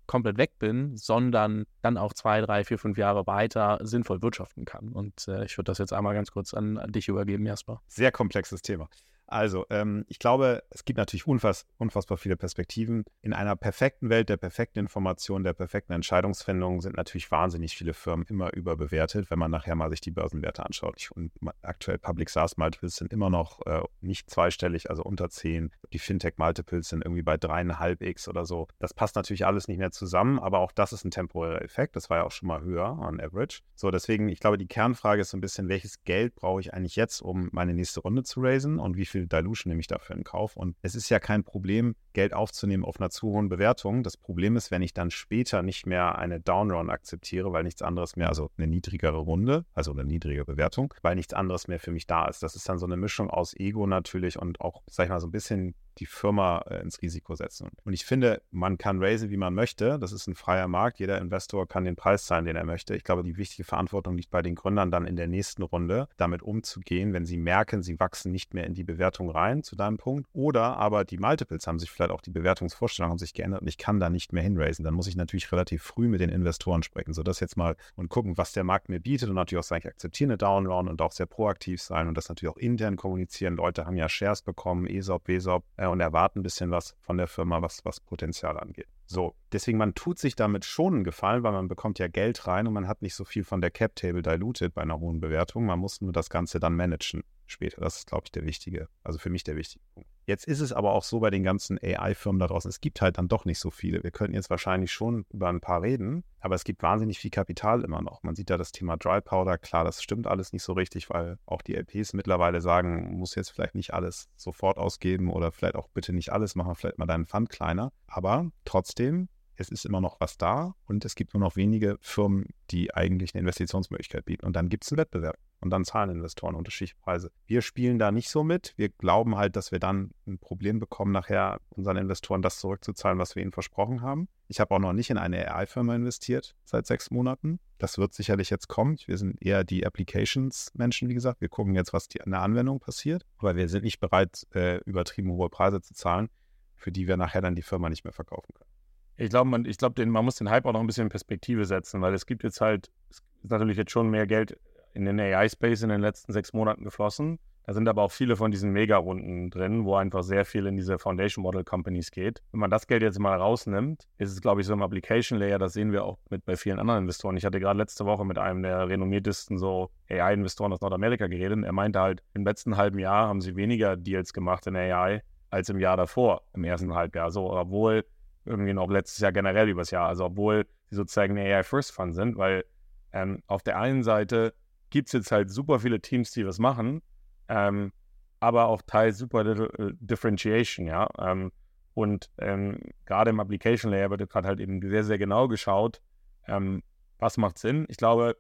[0.08, 4.90] komplett weg bin, sondern dann auch zwei, drei, vier, fünf Jahre weiter sinnvoll wirtschaften kann.
[4.90, 7.82] Und äh, ich würde das jetzt einmal ganz kurz an, an, dich übergeben, Jasper.
[7.88, 8.90] Sehr komplexes Thema.
[9.28, 13.04] Also, ähm, ich glaube, es gibt natürlich unfass, unfassbar viele Perspektiven.
[13.22, 18.26] In einer perfekten Welt der perfekten Information, der perfekten Entscheidungsfindung sind natürlich wahnsinnig viele Firmen
[18.28, 20.96] immer überbewertet, wenn man nachher mal sich die Börsenwerte anschaut.
[20.98, 25.72] Ich, und aktuell Public SaaS Multiples sind immer noch äh, nicht zweistellig, also unter 10.
[25.92, 28.68] Die Fintech Multiples sind irgendwie bei dreieinhalb X oder so.
[28.80, 31.98] Das passt natürlich alles nicht mehr zusammen, aber auch das ist ein temporärer Effekt.
[31.98, 33.62] Das war ja auch schon mal höher on average.
[33.76, 36.96] So, deswegen, ich glaube, die Kernfrage ist so ein bisschen, welches Geld brauche ich eigentlich
[36.96, 40.24] jetzt, um meine nächste Runde zu raisen und wie viel Dilution nehme ich dafür in
[40.24, 40.56] Kauf?
[40.56, 44.04] Und es ist ja kein Problem, Geld aufzunehmen auf einer zu hohen Bewertung.
[44.04, 48.16] Das Problem ist, wenn ich dann später nicht mehr eine Downrun akzeptiere, weil nichts anderes
[48.16, 52.08] mehr, also eine niedrigere Runde, also eine niedrige Bewertung, weil nichts anderes mehr für mich
[52.08, 52.44] da ist.
[52.44, 55.28] Das ist dann so eine Mischung aus Ego natürlich und auch, sag ich mal, so
[55.28, 57.70] ein bisschen die Firma äh, ins Risiko setzen.
[57.84, 60.00] Und ich finde, man kann raisen, wie man möchte.
[60.00, 61.00] Das ist ein freier Markt.
[61.00, 62.96] Jeder Investor kann den Preis zahlen, den er möchte.
[62.96, 66.42] Ich glaube, die wichtige Verantwortung liegt bei den Gründern dann in der nächsten Runde, damit
[66.42, 70.28] umzugehen, wenn sie merken, sie wachsen nicht mehr in die Bewertung rein, zu deinem Punkt.
[70.34, 73.78] Oder aber die Multiples haben sich vielleicht auch die Bewertungsvorstellungen haben sich geändert und ich
[73.78, 74.84] kann da nicht mehr hinraisen.
[74.84, 77.14] Dann muss ich natürlich relativ früh mit den Investoren sprechen.
[77.14, 79.82] So das jetzt mal und gucken, was der Markt mir bietet und natürlich auch sagen,
[79.84, 83.56] ich akzeptiere eine Downround und auch sehr proaktiv sein und das natürlich auch intern kommunizieren.
[83.56, 87.28] Leute haben ja Shares bekommen, ESOP, WESOP äh, und erwarten ein bisschen was von der
[87.28, 88.88] Firma, was, was Potenzial angeht.
[89.06, 92.68] So, deswegen man tut sich damit schon einen Gefallen, weil man bekommt ja Geld rein
[92.68, 95.66] und man hat nicht so viel von der Cap Table diluted bei einer hohen Bewertung.
[95.66, 97.82] Man muss nur das Ganze dann managen später.
[97.82, 100.10] Das ist, glaube ich, der wichtige, also für mich der wichtige Punkt.
[100.28, 103.18] Jetzt ist es aber auch so bei den ganzen AI-Firmen da draußen, es gibt halt
[103.18, 104.04] dann doch nicht so viele.
[104.04, 107.82] Wir könnten jetzt wahrscheinlich schon über ein paar reden, aber es gibt wahnsinnig viel Kapital
[107.82, 108.24] immer noch.
[108.24, 111.40] Man sieht ja das Thema Dry Powder, klar, das stimmt alles nicht so richtig, weil
[111.46, 115.88] auch die LPs mittlerweile sagen, muss jetzt vielleicht nicht alles sofort ausgeben oder vielleicht auch
[115.88, 117.94] bitte nicht alles machen, vielleicht mal deinen Fund kleiner.
[118.06, 122.48] Aber trotzdem, es ist immer noch was da und es gibt nur noch wenige Firmen,
[122.70, 124.46] die eigentlich eine Investitionsmöglichkeit bieten.
[124.46, 127.32] Und dann gibt es einen Wettbewerb und dann zahlen Investoren unterschiedliche Preise.
[127.46, 128.74] Wir spielen da nicht so mit.
[128.78, 133.36] Wir glauben halt, dass wir dann ein Problem bekommen, nachher unseren Investoren das zurückzuzahlen, was
[133.36, 134.28] wir ihnen versprochen haben.
[134.48, 137.60] Ich habe auch noch nicht in eine AI-Firma investiert seit sechs Monaten.
[137.80, 138.98] Das wird sicherlich jetzt kommen.
[139.06, 141.42] Wir sind eher die Applications-Menschen, wie gesagt.
[141.42, 144.78] Wir gucken jetzt, was die, in der Anwendung passiert, aber wir sind nicht bereit, äh,
[144.86, 146.30] übertrieben hohe Preise zu zahlen,
[146.76, 148.70] für die wir nachher dann die Firma nicht mehr verkaufen können.
[149.18, 152.02] Ich glaube, man, glaub, man muss den Hype auch noch ein bisschen in Perspektive setzen,
[152.02, 154.58] weil es gibt jetzt halt, es ist natürlich jetzt schon mehr Geld
[154.98, 157.40] in den AI-Space in den letzten sechs Monaten geflossen.
[157.68, 160.98] Da sind aber auch viele von diesen Mega-Runden drin, wo einfach sehr viel in diese
[160.98, 162.42] Foundation Model Companies geht.
[162.52, 165.60] Wenn man das Geld jetzt mal rausnimmt, ist es, glaube ich, so im Application Layer,
[165.60, 167.36] das sehen wir auch mit bei vielen anderen Investoren.
[167.36, 171.64] Ich hatte gerade letzte Woche mit einem der renommiertesten so AI-Investoren aus Nordamerika geredet.
[171.64, 175.70] Er meinte halt, im letzten halben Jahr haben sie weniger Deals gemacht in AI als
[175.70, 177.32] im Jahr davor, im ersten Halbjahr.
[177.32, 178.06] So, obwohl
[178.46, 180.08] irgendwie noch letztes Jahr generell übers Jahr.
[180.08, 182.64] Also obwohl sie sozusagen AI-First-Fund sind, weil
[183.12, 184.54] ähm, auf der einen Seite
[184.90, 187.02] gibt es jetzt halt super viele Teams, die was machen,
[187.48, 187.92] ähm,
[188.40, 191.10] aber auch teils super little uh, Differentiation, ja.
[191.20, 191.52] Ähm,
[191.94, 196.02] und ähm, gerade im Application Layer wird gerade halt eben sehr, sehr genau geschaut,
[196.48, 196.84] ähm,
[197.18, 197.86] was macht Sinn.
[197.90, 198.38] Ich glaube,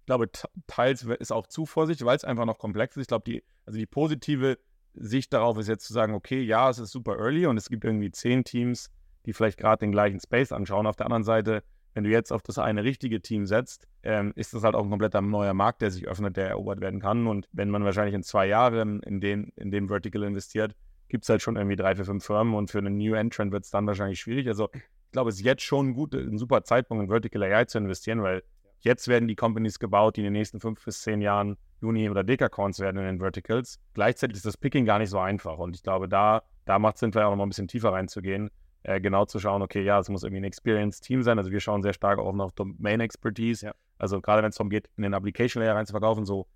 [0.00, 0.30] ich glaube,
[0.66, 3.02] teils ist auch zu vorsichtig, weil es einfach noch komplex ist.
[3.02, 4.58] Ich glaube, die, also die positive
[4.94, 7.84] Sicht darauf ist jetzt zu sagen, okay, ja, es ist super early und es gibt
[7.84, 8.90] irgendwie zehn Teams,
[9.26, 10.86] die vielleicht gerade den gleichen Space anschauen.
[10.86, 11.62] Auf der anderen Seite,
[11.96, 14.90] wenn du jetzt auf das eine richtige Team setzt, ähm, ist das halt auch ein
[14.90, 17.26] kompletter neuer Markt, der sich öffnet, der erobert werden kann.
[17.26, 20.76] Und wenn man wahrscheinlich in zwei Jahren in den, in dem Vertical investiert,
[21.08, 23.64] gibt es halt schon irgendwie drei, vier, fünf Firmen und für einen New Entrant wird
[23.64, 24.46] es dann wahrscheinlich schwierig.
[24.46, 27.78] Also ich glaube, es ist jetzt schon ein, ein super Zeitpunkt, in Vertical AI zu
[27.78, 28.42] investieren, weil
[28.80, 32.24] jetzt werden die Companies gebaut, die in den nächsten fünf bis zehn Jahren Uni- oder
[32.24, 33.80] Dekacorns werden in den Verticals.
[33.94, 37.00] Gleichzeitig ist das Picking gar nicht so einfach und ich glaube, da, da macht es
[37.00, 38.50] Sinn, vielleicht auch noch mal ein bisschen tiefer reinzugehen
[38.86, 41.38] äh, genau zu schauen, okay, ja, es muss irgendwie ein Experienced-Team sein.
[41.38, 43.66] Also wir schauen sehr stark auch auf Domain-Expertise.
[43.66, 43.74] Ja.
[43.98, 46.46] Also gerade wenn es darum geht, in den Application-Layer reinzuverkaufen, so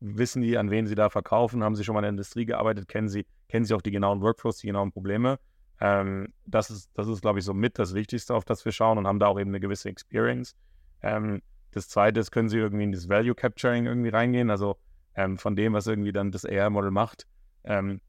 [0.00, 2.88] wissen die, an wen sie da verkaufen, haben sie schon mal in der Industrie gearbeitet,
[2.88, 5.38] kennen sie, kennen sie auch die genauen Workflows, die genauen Probleme.
[5.80, 8.98] Ähm, das ist, das ist, glaube ich, so mit das Wichtigste, auf das wir schauen
[8.98, 10.56] und haben da auch eben eine gewisse Experience.
[11.02, 14.76] Ähm, das zweite ist, können sie irgendwie in das Value Capturing irgendwie reingehen, also
[15.14, 17.28] ähm, von dem, was irgendwie dann das AI-Model macht,
[17.62, 18.00] ähm,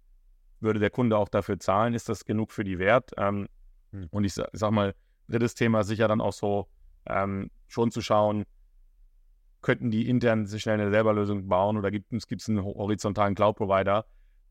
[0.61, 1.93] würde der Kunde auch dafür zahlen?
[1.93, 3.11] Ist das genug für die Wert?
[3.17, 3.47] Ähm,
[3.91, 4.07] hm.
[4.11, 4.93] Und ich, ich sag mal,
[5.27, 6.67] drittes Thema sicher dann auch so,
[7.05, 8.45] ähm, schon zu schauen,
[9.61, 14.05] könnten die intern sich schnell eine selber Lösung bauen oder gibt es einen horizontalen Cloud-Provider,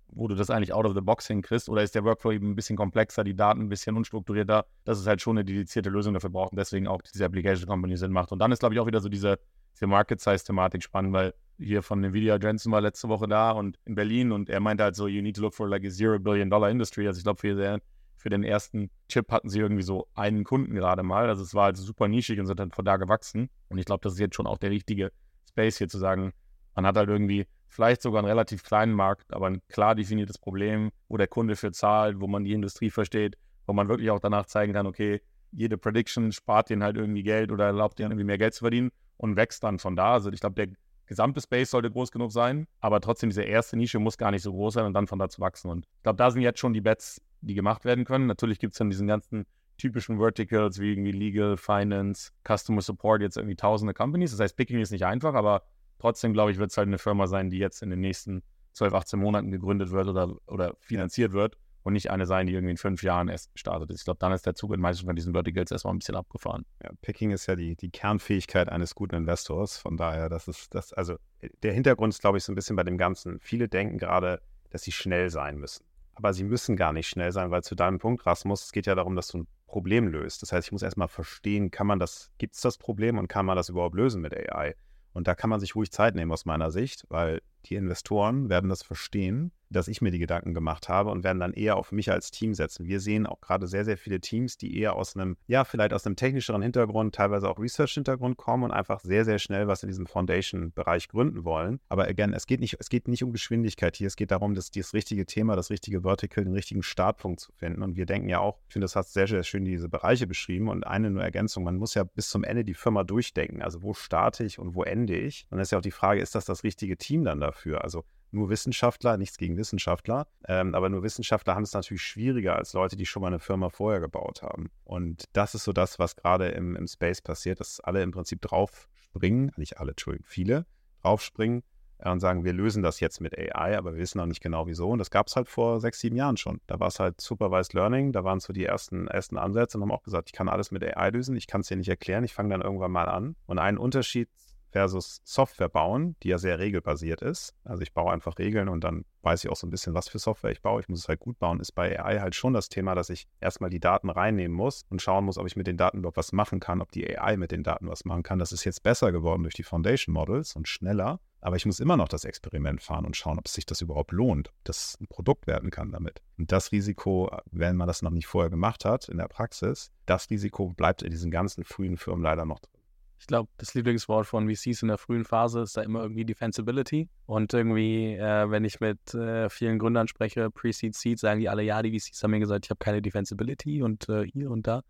[0.09, 2.57] wo du das eigentlich out of the box hinkriegst oder ist der Workflow eben ein
[2.57, 6.31] bisschen komplexer, die Daten ein bisschen unstrukturierter, dass es halt schon eine dedizierte Lösung dafür
[6.31, 8.33] braucht und deswegen auch diese Application Company Sinn macht.
[8.33, 9.38] Und dann ist, glaube ich, auch wieder so diese,
[9.74, 14.33] diese Market-Size-Thematik spannend, weil hier von Nvidia Jensen war letzte Woche da und in Berlin
[14.33, 16.70] und er meinte halt so, you need to look for like a zero billion dollar
[16.70, 17.06] industry.
[17.06, 17.80] Also ich glaube, für,
[18.16, 21.28] für den ersten Chip hatten sie irgendwie so einen Kunden gerade mal.
[21.28, 23.50] Also es war halt super nischig und sind dann von da gewachsen.
[23.68, 25.12] Und ich glaube, das ist jetzt schon auch der richtige
[25.48, 26.33] Space hier zu sagen,
[26.74, 30.90] man hat halt irgendwie vielleicht sogar einen relativ kleinen Markt, aber ein klar definiertes Problem,
[31.09, 34.46] wo der Kunde für zahlt, wo man die Industrie versteht, wo man wirklich auch danach
[34.46, 35.20] zeigen kann, okay,
[35.52, 38.92] jede Prediction spart denen halt irgendwie Geld oder erlaubt denen irgendwie mehr Geld zu verdienen
[39.20, 40.14] und wächst dann von da.
[40.14, 40.68] Also ich glaube, der
[41.04, 44.50] gesamte Space sollte groß genug sein, aber trotzdem diese erste Nische muss gar nicht so
[44.50, 45.70] groß sein und dann von da zu wachsen.
[45.70, 48.26] Und ich glaube, da sind jetzt schon die Bets, die gemacht werden können.
[48.26, 49.44] Natürlich gibt es dann diesen ganzen
[49.76, 54.30] typischen Verticals wie irgendwie Legal, Finance, Customer Support, jetzt irgendwie tausende Companies.
[54.30, 55.64] Das heißt, Picking ist nicht einfach, aber
[55.98, 58.94] trotzdem, glaube ich, wird es halt eine Firma sein, die jetzt in den nächsten 12,
[58.94, 62.76] 18 Monaten gegründet wird oder, oder finanziert wird und nicht eine sein, die irgendwie in
[62.76, 64.00] fünf Jahren erst gestartet ist.
[64.00, 66.66] Ich glaube, dann ist der Zug in meisten von diesen Verticals erstmal ein bisschen abgefahren.
[66.82, 69.78] Ja, Picking ist ja die, die Kernfähigkeit eines guten Investors.
[69.78, 71.16] Von daher, das ist das, also
[71.62, 73.40] der Hintergrund ist, glaube ich, so ein bisschen bei dem Ganzen.
[73.40, 74.40] Viele denken gerade,
[74.70, 75.84] dass sie schnell sein müssen.
[76.14, 78.94] Aber sie müssen gar nicht schnell sein, weil zu deinem Punkt, Rasmus, es geht ja
[78.94, 80.42] darum, dass du ein Problem löst.
[80.42, 83.46] Das heißt, ich muss erstmal verstehen, kann man das, gibt es das Problem und kann
[83.46, 84.74] man das überhaupt lösen mit AI?
[85.12, 88.68] Und da kann man sich ruhig Zeit nehmen aus meiner Sicht, weil die Investoren werden
[88.68, 92.11] das verstehen dass ich mir die Gedanken gemacht habe und werden dann eher auf mich
[92.11, 92.87] als Team setzen.
[92.87, 96.04] Wir sehen auch gerade sehr, sehr viele Teams, die eher aus einem, ja, vielleicht aus
[96.06, 100.06] einem technischeren Hintergrund, teilweise auch Research-Hintergrund kommen und einfach sehr, sehr schnell was in diesem
[100.06, 101.80] Foundation-Bereich gründen wollen.
[101.88, 104.06] Aber again, es geht nicht, es geht nicht um Geschwindigkeit hier.
[104.06, 107.83] Es geht darum, dass das richtige Thema, das richtige Vertical, den richtigen Startpunkt zu finden.
[107.83, 110.68] Und wir denken ja auch, ich finde, das hat sehr, sehr schön diese Bereiche beschrieben
[110.68, 111.64] und eine nur Ergänzung.
[111.64, 113.62] Man muss ja bis zum Ende die Firma durchdenken.
[113.62, 115.46] Also wo starte ich und wo ende ich?
[115.50, 117.85] Und dann ist ja auch die Frage, ist das das richtige Team dann dafür?
[117.85, 122.72] Also nur Wissenschaftler, nichts gegen Wissenschaftler, ähm, aber nur Wissenschaftler haben es natürlich schwieriger als
[122.72, 124.70] Leute, die schon mal eine Firma vorher gebaut haben.
[124.84, 128.40] Und das ist so das, was gerade im, im Space passiert, dass alle im Prinzip
[128.40, 130.66] draufspringen, nicht alle, Entschuldigung, viele
[131.02, 131.62] draufspringen
[131.98, 134.66] äh, und sagen, wir lösen das jetzt mit AI, aber wir wissen noch nicht genau
[134.66, 134.90] wieso.
[134.90, 136.60] Und das gab es halt vor sechs, sieben Jahren schon.
[136.66, 139.92] Da war es halt Supervised Learning, da waren so die ersten, ersten Ansätze und haben
[139.92, 142.34] auch gesagt, ich kann alles mit AI lösen, ich kann es dir nicht erklären, ich
[142.34, 143.36] fange dann irgendwann mal an.
[143.46, 144.28] Und ein Unterschied
[144.70, 147.54] versus Software bauen, die ja sehr regelbasiert ist.
[147.64, 150.18] Also ich baue einfach Regeln und dann weiß ich auch so ein bisschen, was für
[150.18, 150.80] Software ich baue.
[150.80, 151.61] Ich muss es halt gut bauen.
[151.61, 155.02] Ist bei AI halt schon das Thema, dass ich erstmal die Daten reinnehmen muss und
[155.02, 157.50] schauen muss, ob ich mit den Daten überhaupt was machen kann, ob die AI mit
[157.50, 158.38] den Daten was machen kann.
[158.38, 161.20] Das ist jetzt besser geworden durch die Foundation Models und schneller.
[161.42, 164.48] Aber ich muss immer noch das Experiment fahren und schauen, ob sich das überhaupt lohnt,
[164.48, 166.20] ob das ein Produkt werden kann damit.
[166.37, 170.28] Und das Risiko, wenn man das noch nicht vorher gemacht hat in der Praxis, das
[170.28, 172.79] Risiko bleibt in diesen ganzen frühen Firmen leider noch drin
[173.20, 177.09] ich glaube, das Lieblingswort von VCs in der frühen Phase ist da immer irgendwie Defensibility.
[177.26, 181.62] Und irgendwie, äh, wenn ich mit äh, vielen Gründern spreche, Pre-Seed, Seed, sagen die alle,
[181.62, 184.80] ja, die VCs haben mir gesagt, ich habe keine Defensibility und äh, hier und da.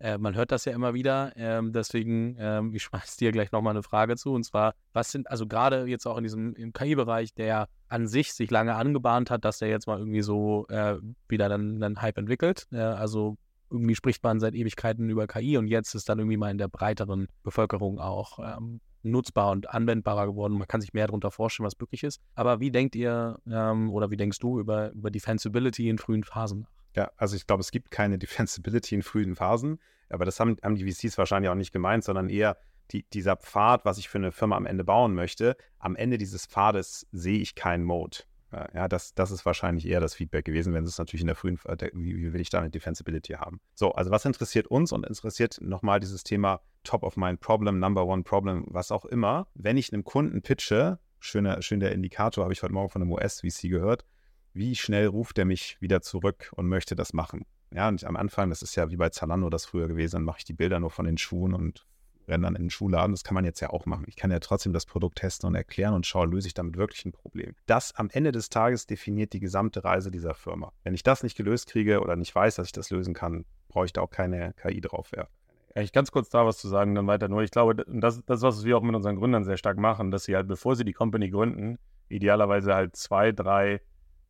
[0.00, 1.32] Äh, man hört das ja immer wieder.
[1.36, 4.32] Ähm, deswegen, ähm, ich schmeiß dir gleich nochmal eine Frage zu.
[4.32, 8.50] Und zwar, was sind, also gerade jetzt auch in diesem KI-Bereich, der an sich sich
[8.50, 10.96] lange angebahnt hat, dass der jetzt mal irgendwie so äh,
[11.28, 12.66] wieder dann einen Hype entwickelt.
[12.72, 13.36] Äh, also
[13.70, 16.68] irgendwie spricht man seit Ewigkeiten über KI und jetzt ist dann irgendwie mal in der
[16.68, 20.58] breiteren Bevölkerung auch ähm, nutzbar und anwendbarer geworden.
[20.58, 22.20] Man kann sich mehr darunter vorstellen, was möglich ist.
[22.34, 26.66] Aber wie denkt ihr ähm, oder wie denkst du über, über Defensibility in frühen Phasen?
[26.96, 29.78] Ja, also ich glaube, es gibt keine Defensibility in frühen Phasen,
[30.08, 32.56] aber das haben, haben die VCs wahrscheinlich auch nicht gemeint, sondern eher
[32.90, 35.56] die, dieser Pfad, was ich für eine Firma am Ende bauen möchte.
[35.78, 38.18] Am Ende dieses Pfades sehe ich keinen Mode.
[38.50, 41.58] Ja, das, das ist wahrscheinlich eher das Feedback gewesen, wenn es natürlich in der frühen,
[41.92, 43.60] wie, wie will ich da eine Defensibility haben?
[43.74, 48.06] So, also was interessiert uns und interessiert nochmal dieses Thema Top of Mind Problem, Number
[48.06, 49.48] One Problem, was auch immer.
[49.54, 53.12] Wenn ich einem Kunden pitche, schöner, schön der Indikator, habe ich heute Morgen von einem
[53.12, 54.06] US-VC gehört,
[54.54, 57.44] wie schnell ruft der mich wieder zurück und möchte das machen?
[57.70, 60.38] Ja, und am Anfang, das ist ja wie bei Zalando das früher gewesen, dann mache
[60.38, 61.86] ich die Bilder nur von den Schuhen und
[62.28, 63.12] renne in den Schuhladen.
[63.12, 64.04] Das kann man jetzt ja auch machen.
[64.06, 67.04] Ich kann ja trotzdem das Produkt testen und erklären und schauen, löse ich damit wirklich
[67.04, 67.54] ein Problem.
[67.66, 70.72] Das am Ende des Tages definiert die gesamte Reise dieser Firma.
[70.84, 73.86] Wenn ich das nicht gelöst kriege oder nicht weiß, dass ich das lösen kann, brauche
[73.86, 75.32] ich da auch keine KI drauf werfen.
[75.74, 77.42] Ja, ich ganz kurz da was zu sagen, dann weiter nur.
[77.42, 80.34] Ich glaube, das, das was wir auch mit unseren Gründern sehr stark machen, dass sie
[80.34, 83.80] halt, bevor sie die Company gründen, idealerweise halt zwei, drei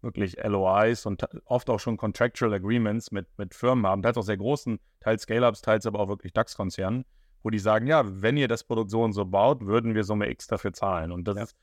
[0.01, 4.37] wirklich LOIs und oft auch schon Contractual Agreements mit, mit Firmen haben, teils auch sehr
[4.37, 7.05] großen, teils Scale-Ups, teils aber auch wirklich DAX-Konzernen,
[7.43, 10.31] wo die sagen, ja, wenn ihr das Produkt so und so baut, würden wir Summe
[10.31, 11.13] X dafür zahlen.
[11.13, 11.43] Und das ja.
[11.45, 11.57] ist,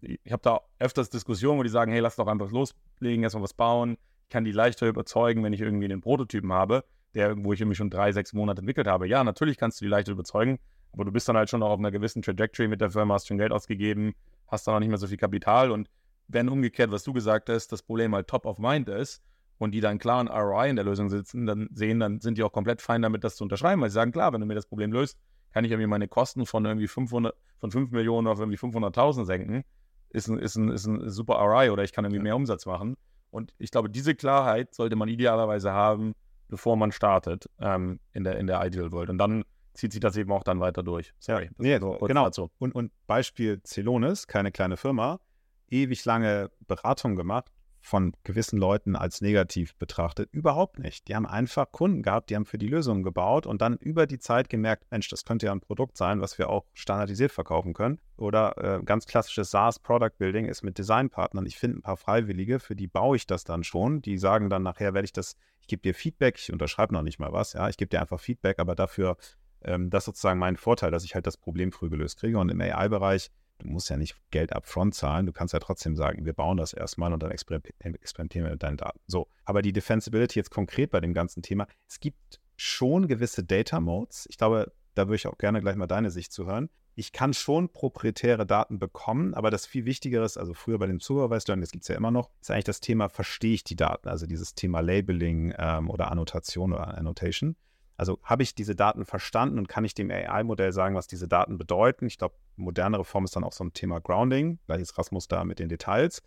[0.00, 3.54] ich habe da öfters Diskussionen, wo die sagen, hey, lass doch einfach loslegen, erstmal was
[3.54, 3.96] bauen.
[4.24, 7.76] Ich kann die leichter überzeugen, wenn ich irgendwie den Prototypen habe, der, wo ich irgendwie
[7.76, 9.08] schon drei, sechs Monate entwickelt habe.
[9.08, 10.58] Ja, natürlich kannst du die leichter überzeugen,
[10.92, 13.28] aber du bist dann halt schon auch auf einer gewissen Trajectory mit der Firma, hast
[13.28, 14.14] schon Geld ausgegeben,
[14.48, 15.88] hast dann auch nicht mehr so viel Kapital und
[16.28, 19.22] wenn umgekehrt, was du gesagt hast, das Problem halt top of mind ist,
[19.58, 22.42] und die dann klar einen ROI in der Lösung sitzen, dann sehen, dann sind die
[22.42, 24.66] auch komplett fein damit, das zu unterschreiben, weil sie sagen, klar, wenn du mir das
[24.66, 25.18] Problem löst,
[25.52, 29.64] kann ich irgendwie meine Kosten von irgendwie 500, von 5 Millionen auf irgendwie 500.000 senken.
[30.10, 32.22] Ist ein, ist, ein, ist ein super ROI oder ich kann irgendwie ja.
[32.24, 32.96] mehr Umsatz machen.
[33.30, 36.14] Und ich glaube, diese Klarheit sollte man idealerweise haben,
[36.48, 39.10] bevor man startet ähm, in, der, in der Ideal World.
[39.10, 39.44] Und dann
[39.74, 41.12] zieht sich das eben auch dann weiter durch.
[41.18, 41.44] Sorry.
[41.44, 42.24] Ja, nee, so genau.
[42.24, 42.50] Dazu.
[42.58, 45.20] Und, und Beispiel Celonis, keine kleine Firma,
[45.68, 50.28] ewig lange Beratung gemacht von gewissen Leuten als negativ betrachtet.
[50.32, 51.08] Überhaupt nicht.
[51.08, 54.18] Die haben einfach Kunden gehabt, die haben für die Lösungen gebaut und dann über die
[54.18, 57.98] Zeit gemerkt, Mensch, das könnte ja ein Produkt sein, was wir auch standardisiert verkaufen können.
[58.16, 61.46] Oder äh, ganz klassisches SaaS Product Building ist mit Designpartnern.
[61.46, 64.02] Ich finde ein paar Freiwillige, für die baue ich das dann schon.
[64.02, 67.18] Die sagen dann nachher, werde ich das, ich gebe dir Feedback, ich unterschreibe noch nicht
[67.18, 69.16] mal was, ja, ich gebe dir einfach Feedback, aber dafür,
[69.62, 72.38] ähm, das ist sozusagen mein Vorteil, dass ich halt das Problem früh gelöst kriege.
[72.38, 76.24] Und im AI-Bereich du musst ja nicht Geld upfront zahlen, du kannst ja trotzdem sagen,
[76.24, 79.00] wir bauen das erstmal und dann experimentieren wir mit deinen Daten.
[79.06, 83.80] So, aber die Defensibility jetzt konkret bei dem ganzen Thema, es gibt schon gewisse Data
[83.80, 84.26] Modes.
[84.30, 86.68] Ich glaube, da würde ich auch gerne gleich mal deine Sicht zu hören.
[86.96, 90.98] Ich kann schon proprietäre Daten bekommen, aber das viel Wichtigere ist, also früher bei dem
[90.98, 93.76] Supervised Learning, das gibt es ja immer noch, ist eigentlich das Thema, verstehe ich die
[93.76, 97.54] Daten, also dieses Thema Labeling ähm, oder Annotation oder Annotation.
[97.98, 101.58] Also habe ich diese Daten verstanden und kann ich dem AI-Modell sagen, was diese Daten
[101.58, 102.06] bedeuten?
[102.06, 104.60] Ich glaube, modernere Form ist dann auch so ein Thema Grounding.
[104.66, 106.22] Gleich ist Rasmus da mit den Details.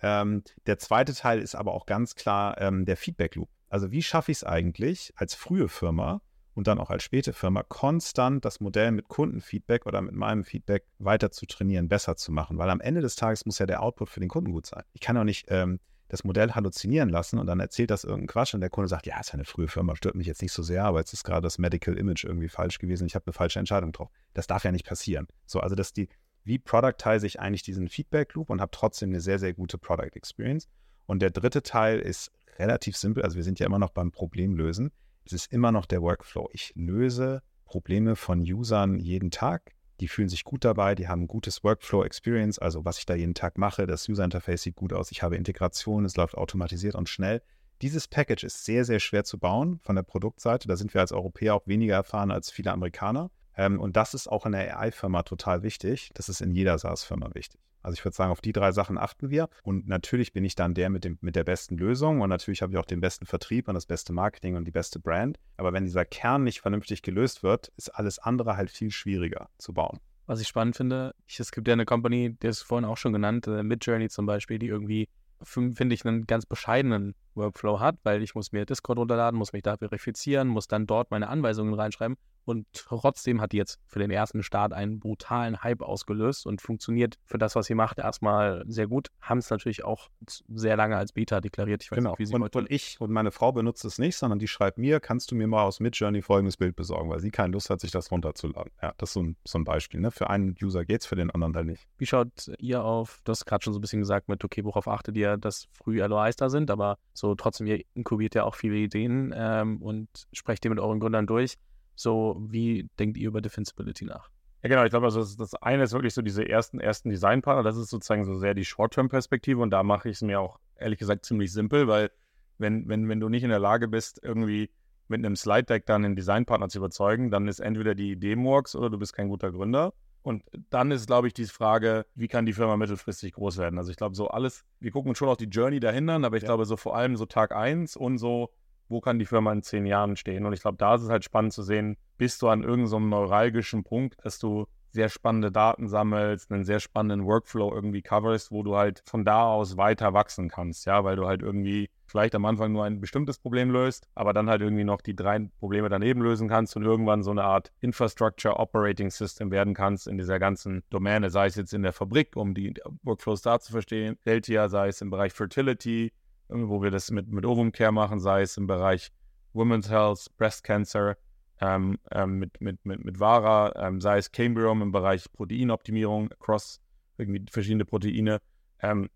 [0.00, 3.50] Ähm, der zweite Teil ist aber auch ganz klar ähm, der Feedback-Loop.
[3.68, 6.22] Also wie schaffe ich es eigentlich als frühe Firma
[6.54, 10.86] und dann auch als späte Firma konstant das Modell mit Kundenfeedback oder mit meinem Feedback
[10.98, 12.56] weiter zu trainieren, besser zu machen?
[12.56, 14.84] Weil am Ende des Tages muss ja der Output für den Kunden gut sein.
[14.94, 18.52] Ich kann auch nicht ähm, das Modell halluzinieren lassen und dann erzählt das irgendein Quatsch
[18.52, 20.62] und der Kunde sagt, ja, ist ja eine frühe Firma, stört mich jetzt nicht so
[20.62, 23.60] sehr, aber jetzt ist gerade das Medical Image irgendwie falsch gewesen, ich habe eine falsche
[23.60, 24.12] Entscheidung getroffen.
[24.34, 25.28] Das darf ja nicht passieren.
[25.46, 26.08] So, also dass die,
[26.42, 30.10] wie productize ich eigentlich diesen Feedback Loop und habe trotzdem eine sehr, sehr gute Product
[30.14, 30.68] Experience.
[31.06, 34.90] Und der dritte Teil ist relativ simpel, also wir sind ja immer noch beim Problemlösen.
[35.24, 36.50] Es ist immer noch der Workflow.
[36.52, 41.28] Ich löse Probleme von Usern jeden Tag die fühlen sich gut dabei, die haben ein
[41.28, 45.22] gutes Workflow-Experience, also was ich da jeden Tag mache, das User-Interface sieht gut aus, ich
[45.22, 47.42] habe Integration, es läuft automatisiert und schnell.
[47.82, 50.68] Dieses Package ist sehr, sehr schwer zu bauen von der Produktseite.
[50.68, 53.30] Da sind wir als Europäer auch weniger erfahren als viele Amerikaner.
[53.56, 56.10] Ähm, und das ist auch in der AI-Firma total wichtig.
[56.14, 57.60] Das ist in jeder SaaS-Firma wichtig.
[57.82, 59.48] Also ich würde sagen, auf die drei Sachen achten wir.
[59.62, 62.72] Und natürlich bin ich dann der mit, dem, mit der besten Lösung und natürlich habe
[62.72, 65.38] ich auch den besten Vertrieb und das beste Marketing und die beste Brand.
[65.56, 69.72] Aber wenn dieser Kern nicht vernünftig gelöst wird, ist alles andere halt viel schwieriger zu
[69.72, 69.98] bauen.
[70.26, 73.12] Was ich spannend finde, ich, es gibt ja eine Company, die ist vorhin auch schon
[73.12, 75.08] genannt, äh, Midjourney zum Beispiel, die irgendwie,
[75.42, 79.62] finde ich, einen ganz bescheidenen Workflow hat, weil ich muss mir Discord runterladen, muss mich
[79.62, 84.10] da verifizieren, muss dann dort meine Anweisungen reinschreiben und trotzdem hat die jetzt für den
[84.10, 88.86] ersten Start einen brutalen Hype ausgelöst und funktioniert für das, was sie macht, erstmal sehr
[88.86, 89.08] gut.
[89.20, 90.08] Haben es natürlich auch
[90.48, 91.82] sehr lange als Beta deklariert.
[91.82, 92.10] Ich weiß genau.
[92.10, 94.78] nicht, wie sie und, und ich und meine Frau benutzt es nicht, sondern die schreibt
[94.78, 97.80] mir, kannst du mir mal aus Midjourney folgendes Bild besorgen, weil sie keine Lust hat,
[97.80, 98.72] sich das runterzuladen.
[98.82, 100.00] Ja, das ist so ein, so ein Beispiel.
[100.00, 100.10] Ne?
[100.10, 101.86] Für einen User geht es, für den anderen dann nicht.
[101.98, 104.88] Wie schaut ihr auf, du hast gerade schon so ein bisschen gesagt mit, okay, worauf
[104.88, 108.76] achtet ihr, dass früh LOIs da sind, aber so trotzdem, ihr inkubiert ja auch viele
[108.76, 111.56] Ideen ähm, und sprecht ihr mit euren Gründern durch.
[112.00, 114.30] So, wie denkt ihr über Defensibility nach?
[114.62, 114.84] Ja, genau.
[114.84, 117.62] Ich glaube, also das, eine ist wirklich so diese ersten, ersten Designpartner.
[117.62, 119.60] Das ist sozusagen so sehr die Short-Term-Perspektive.
[119.60, 122.10] Und da mache ich es mir auch ehrlich gesagt ziemlich simpel, weil
[122.56, 124.70] wenn, wenn, wenn du nicht in der Lage bist, irgendwie
[125.08, 128.88] mit einem Slide-Deck dann einen Designpartner zu überzeugen, dann ist entweder die Idee Murks oder
[128.88, 129.92] du bist kein guter Gründer.
[130.22, 133.78] Und dann ist, glaube ich, die Frage, wie kann die Firma mittelfristig groß werden?
[133.78, 136.44] Also ich glaube, so alles, wir gucken uns schon auf die Journey dahinter, aber ich
[136.44, 136.48] ja.
[136.48, 138.50] glaube, so vor allem so Tag 1 und so
[138.90, 140.44] wo kann die Firma in zehn Jahren stehen?
[140.44, 143.00] Und ich glaube, da ist es halt spannend zu sehen, bist du an irgendeinem so
[143.00, 148.62] neuralgischen Punkt, dass du sehr spannende Daten sammelst, einen sehr spannenden Workflow irgendwie coverst, wo
[148.62, 152.44] du halt von da aus weiter wachsen kannst, ja, weil du halt irgendwie vielleicht am
[152.44, 156.22] Anfang nur ein bestimmtes Problem löst, aber dann halt irgendwie noch die drei Probleme daneben
[156.22, 160.82] lösen kannst und irgendwann so eine Art Infrastructure Operating System werden kannst in dieser ganzen
[160.90, 162.74] Domäne, sei es jetzt in der Fabrik, um die
[163.04, 166.12] Workflows da zu verstehen, Deltia, sei es im Bereich Fertility,
[166.50, 169.10] wo wir das mit, mit Ovum Care machen, sei es im Bereich
[169.52, 171.16] Women's Health, Breast Cancer,
[171.60, 176.80] ähm, ähm, mit, mit, mit, mit Vara, ähm, sei es Cambrium im Bereich Proteinoptimierung, across
[177.18, 178.40] irgendwie verschiedene Proteine.
[178.80, 179.10] Ähm,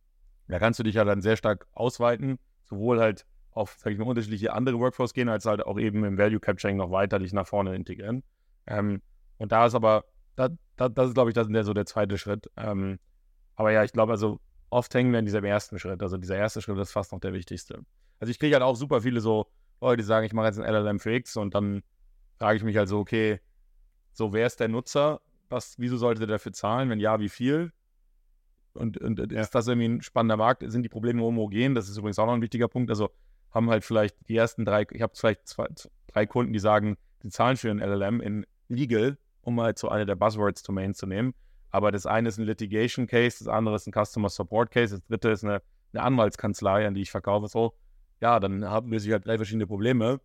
[0.49, 4.07] da kannst du dich ja dann sehr stark ausweiten, sowohl halt auf, sag ich mal,
[4.07, 7.47] unterschiedliche andere Workflows gehen, als halt auch eben im Value Capturing noch weiter dich nach
[7.47, 8.23] vorne integrieren.
[8.67, 9.01] Ähm,
[9.39, 10.05] und da ist aber,
[10.37, 12.51] da, da, das ist, glaube ich, das ist so der zweite Schritt.
[12.57, 12.99] Ähm,
[13.55, 14.41] aber ja, ich glaube, also
[14.75, 16.03] oft hängen wir in diesem ersten Schritt.
[16.03, 17.85] Also dieser erste Schritt ist fast noch der wichtigste.
[18.19, 19.47] Also ich kriege halt auch super viele so
[19.81, 21.85] Leute, die sagen, ich mache jetzt ein LLM für X und dann
[22.39, 23.41] frage ich mich halt so, okay,
[24.13, 25.21] so wer ist der Nutzer?
[25.49, 26.91] Was, wieso sollte der dafür zahlen?
[26.91, 27.73] Wenn ja, wie viel?
[28.73, 29.41] Und, und ja.
[29.41, 30.65] ist das irgendwie ein spannender Markt?
[30.67, 31.77] Sind die Probleme homogen?
[31.77, 32.91] Das ist übrigens auch noch ein wichtiger Punkt.
[32.91, 33.11] Also
[33.53, 35.69] haben halt vielleicht die ersten drei, ich habe vielleicht zwei,
[36.09, 40.05] drei Kunden, die sagen, die zahlen für ein LLM in Legal, um mal so eine
[40.05, 41.35] der Buzzwords-Domains zu nehmen.
[41.75, 45.05] Aber das eine ist ein Litigation Case, das andere ist ein Customer Support Case, das
[45.09, 45.61] dritte ist eine,
[45.93, 47.49] eine Anwaltskanzlei, an die ich verkaufe.
[47.49, 47.75] So,
[48.21, 50.21] ja, dann haben wir sich halt drei verschiedene Probleme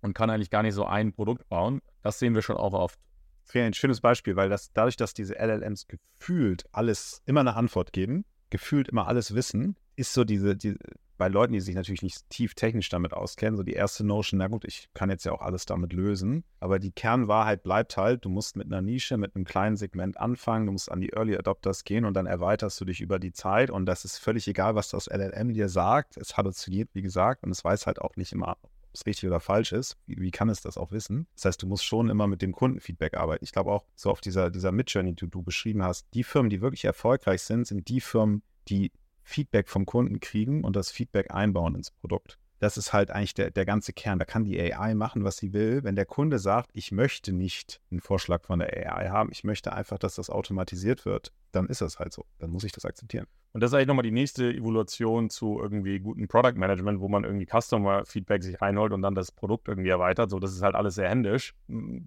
[0.00, 1.82] und kann eigentlich gar nicht so ein Produkt bauen.
[2.00, 2.98] Das sehen wir schon auch oft.
[3.44, 7.56] Das wäre ein schönes Beispiel, weil das dadurch, dass diese LLMs gefühlt alles immer eine
[7.56, 10.78] Antwort geben, gefühlt immer alles wissen, ist so diese, die,
[11.16, 14.48] bei Leuten, die sich natürlich nicht tief technisch damit auskennen, so die erste Notion, na
[14.48, 18.28] gut, ich kann jetzt ja auch alles damit lösen, aber die Kernwahrheit bleibt halt, du
[18.28, 21.84] musst mit einer Nische, mit einem kleinen Segment anfangen, du musst an die Early Adopters
[21.84, 24.88] gehen und dann erweiterst du dich über die Zeit und das ist völlig egal, was
[24.88, 26.16] das LLM dir sagt.
[26.16, 29.40] Es halluziniert, wie gesagt, und es weiß halt auch nicht immer, ob es richtig oder
[29.40, 29.96] falsch ist.
[30.06, 31.26] Wie, wie, kann es das auch wissen?
[31.34, 33.44] Das heißt, du musst schon immer mit dem Kundenfeedback arbeiten.
[33.44, 36.60] Ich glaube auch, so auf dieser, dieser Midjourney, die du beschrieben hast, die Firmen, die
[36.60, 38.90] wirklich erfolgreich sind, sind die Firmen, die
[39.26, 42.38] Feedback vom Kunden kriegen und das Feedback einbauen ins Produkt.
[42.60, 44.18] Das ist halt eigentlich der, der ganze Kern.
[44.18, 45.82] Da kann die AI machen, was sie will.
[45.82, 49.72] Wenn der Kunde sagt, ich möchte nicht einen Vorschlag von der AI haben, ich möchte
[49.72, 52.24] einfach, dass das automatisiert wird, dann ist das halt so.
[52.38, 53.26] Dann muss ich das akzeptieren.
[53.52, 57.24] Und das ist eigentlich nochmal die nächste Evolution zu irgendwie guten Product Management, wo man
[57.24, 60.30] irgendwie Customer Feedback sich einholt und dann das Produkt irgendwie erweitert.
[60.30, 61.54] So, das ist halt alles sehr händisch.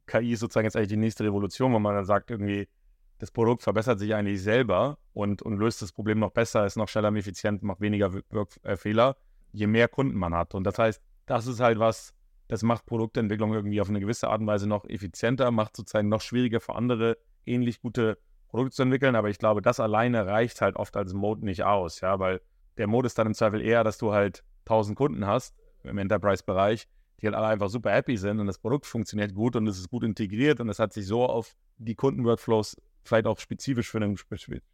[0.08, 2.68] KI ist sozusagen jetzt eigentlich die nächste Revolution, wo man dann sagt, irgendwie,
[3.20, 6.88] das Produkt verbessert sich eigentlich selber und, und löst das Problem noch besser, ist noch
[6.88, 8.12] schneller, effizient, macht weniger
[8.76, 9.18] Fehler,
[9.52, 10.56] je mehr Kunden man hat.
[10.56, 12.14] Und das heißt, das ist halt was,
[12.48, 16.22] das macht Produktentwicklung irgendwie auf eine gewisse Art und Weise noch effizienter, macht sozusagen noch
[16.22, 18.18] schwieriger für andere, ähnlich gute
[18.48, 19.16] Produkte zu entwickeln.
[19.16, 22.42] Aber ich glaube, das alleine reicht halt oft als Mode nicht aus, ja, weil
[22.78, 26.88] der Mode ist dann im Zweifel eher, dass du halt 1000 Kunden hast im Enterprise-Bereich,
[27.20, 29.90] die halt alle einfach super happy sind und das Produkt funktioniert gut und es ist
[29.90, 34.18] gut integriert und es hat sich so auf die Kundenworkflows vielleicht auch spezifisch für einen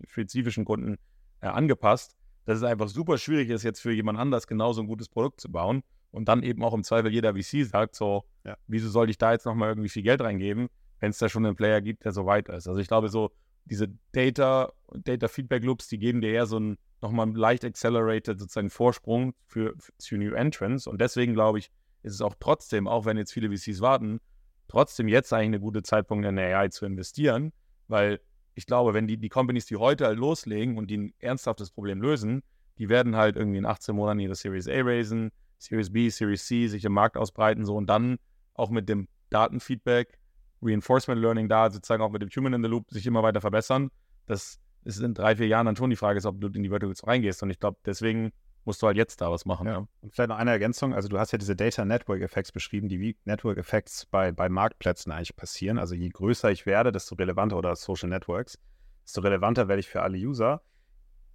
[0.08, 0.98] spezifischen Kunden
[1.42, 2.16] äh, angepasst,
[2.46, 5.52] dass es einfach super schwierig ist, jetzt für jemand anders genauso ein gutes Produkt zu
[5.52, 8.56] bauen und dann eben auch im Zweifel jeder VC sagt, so, ja.
[8.68, 10.70] wieso soll ich da jetzt nochmal irgendwie viel Geld reingeben,
[11.00, 12.68] wenn es da schon einen Player gibt, der so weit ist.
[12.68, 13.32] Also ich glaube, so
[13.66, 18.70] diese Data, Data Feedback Loops, die geben dir eher so einen nochmal leicht accelerated sozusagen
[18.70, 21.72] Vorsprung für, für New Entrants und deswegen glaube ich,
[22.04, 24.20] ist es auch trotzdem, auch wenn jetzt viele VCs warten,
[24.68, 27.52] trotzdem jetzt eigentlich eine gute Zeitpunkt in AI zu investieren,
[27.88, 28.20] weil
[28.54, 32.02] ich glaube, wenn die, die Companies, die heute halt loslegen und die ein ernsthaftes Problem
[32.02, 32.42] lösen,
[32.78, 36.68] die werden halt irgendwie in 18 Monaten ihre Series A raisen, Series B, Series C,
[36.68, 38.18] sich im Markt ausbreiten, so und dann
[38.54, 40.18] auch mit dem Datenfeedback,
[40.62, 43.90] Reinforcement Learning da, sozusagen auch mit dem Human in the Loop, sich immer weiter verbessern.
[44.26, 46.70] Das ist in drei, vier Jahren dann schon die Frage, ist, ob du in die
[46.70, 47.44] Verticals reingehst.
[47.44, 48.32] Und ich glaube, deswegen
[48.66, 49.68] musst du halt jetzt da was machen.
[49.68, 49.88] Ja.
[50.02, 50.94] Und vielleicht noch eine Ergänzung.
[50.94, 54.50] Also du hast ja diese Data Network Effects beschrieben, die wie Network Effects bei, bei
[54.50, 55.78] Marktplätzen eigentlich passieren.
[55.78, 58.60] Also je größer ich werde, desto relevanter oder Social Networks,
[59.04, 60.62] desto relevanter werde ich für alle User.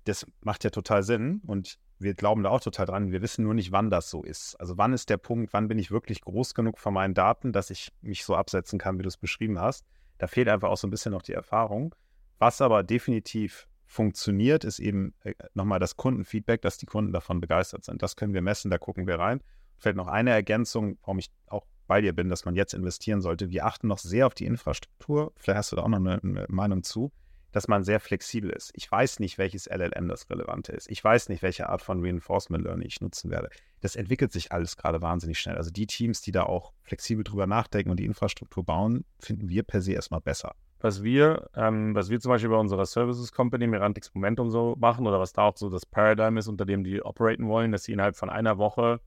[0.04, 3.12] Das macht ja total Sinn und wir glauben da auch total dran.
[3.12, 4.58] Wir wissen nur nicht, wann das so ist.
[4.58, 7.70] Also wann ist der Punkt, wann bin ich wirklich groß genug von meinen Daten, dass
[7.70, 9.84] ich mich so absetzen kann, wie du es beschrieben hast.
[10.16, 11.94] Da fehlt einfach auch so ein bisschen noch die Erfahrung.
[12.38, 17.84] Was aber definitiv funktioniert, ist eben äh, nochmal das Kundenfeedback, dass die Kunden davon begeistert
[17.84, 18.02] sind.
[18.02, 19.40] Das können wir messen, da gucken wir rein.
[19.78, 23.50] Vielleicht noch eine Ergänzung, warum ich auch bei dir bin, dass man jetzt investieren sollte.
[23.50, 25.32] Wir achten noch sehr auf die Infrastruktur.
[25.36, 27.10] Vielleicht hast du da auch noch eine, eine Meinung zu,
[27.50, 28.70] dass man sehr flexibel ist.
[28.74, 30.88] Ich weiß nicht, welches LLM das Relevante ist.
[30.88, 33.50] Ich weiß nicht, welche Art von Reinforcement Learning ich nutzen werde.
[33.80, 35.56] Das entwickelt sich alles gerade wahnsinnig schnell.
[35.56, 39.64] Also die Teams, die da auch flexibel drüber nachdenken und die Infrastruktur bauen, finden wir
[39.64, 43.66] per se erstmal besser was wir, ähm, was wir zum Beispiel bei unserer Services Company
[43.66, 47.02] Mirantix Momentum so machen oder was da auch so das Paradigm ist, unter dem die
[47.02, 49.00] operaten wollen, dass sie innerhalb von einer Woche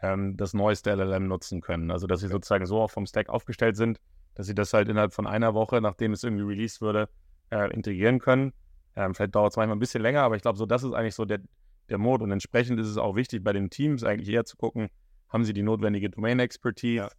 [0.00, 1.90] ähm, das neueste LLM nutzen können.
[1.90, 4.00] Also dass sie sozusagen so auch vom Stack aufgestellt sind,
[4.34, 7.08] dass sie das halt innerhalb von einer Woche, nachdem es irgendwie released wurde,
[7.50, 8.52] äh, integrieren können.
[8.94, 11.16] Ähm, vielleicht dauert es manchmal ein bisschen länger, aber ich glaube, so das ist eigentlich
[11.16, 11.40] so der,
[11.88, 14.88] der Mode und entsprechend ist es auch wichtig bei den Teams eigentlich eher zu gucken,
[15.28, 17.10] haben sie die notwendige Domain-Expertise, ja.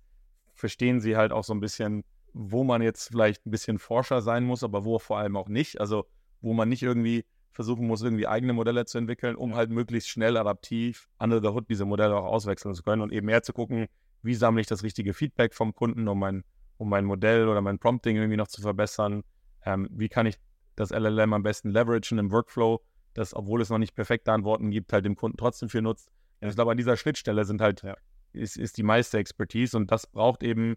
[0.53, 4.43] verstehen sie halt auch so ein bisschen, wo man jetzt vielleicht ein bisschen Forscher sein
[4.43, 5.79] muss, aber wo vor allem auch nicht.
[5.79, 6.05] Also
[6.41, 10.37] wo man nicht irgendwie versuchen muss, irgendwie eigene Modelle zu entwickeln, um halt möglichst schnell
[10.37, 13.87] adaptiv under the hood diese Modelle auch auswechseln zu können und eben mehr zu gucken,
[14.21, 16.43] wie sammle ich das richtige Feedback vom Kunden, um mein,
[16.77, 19.23] um mein Modell oder mein Prompting irgendwie noch zu verbessern.
[19.65, 20.37] Ähm, wie kann ich
[20.75, 22.81] das LLM am besten leveragen im Workflow,
[23.13, 26.09] dass, obwohl es noch nicht perfekte Antworten gibt, halt dem Kunden trotzdem viel nutzt.
[26.41, 26.47] Ja.
[26.47, 27.95] Ich glaube, an dieser Schnittstelle sind halt, ja.
[28.31, 30.75] ist, ist die meiste Expertise und das braucht eben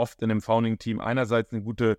[0.00, 1.96] oft in einem Founding-Team einerseits ein gutes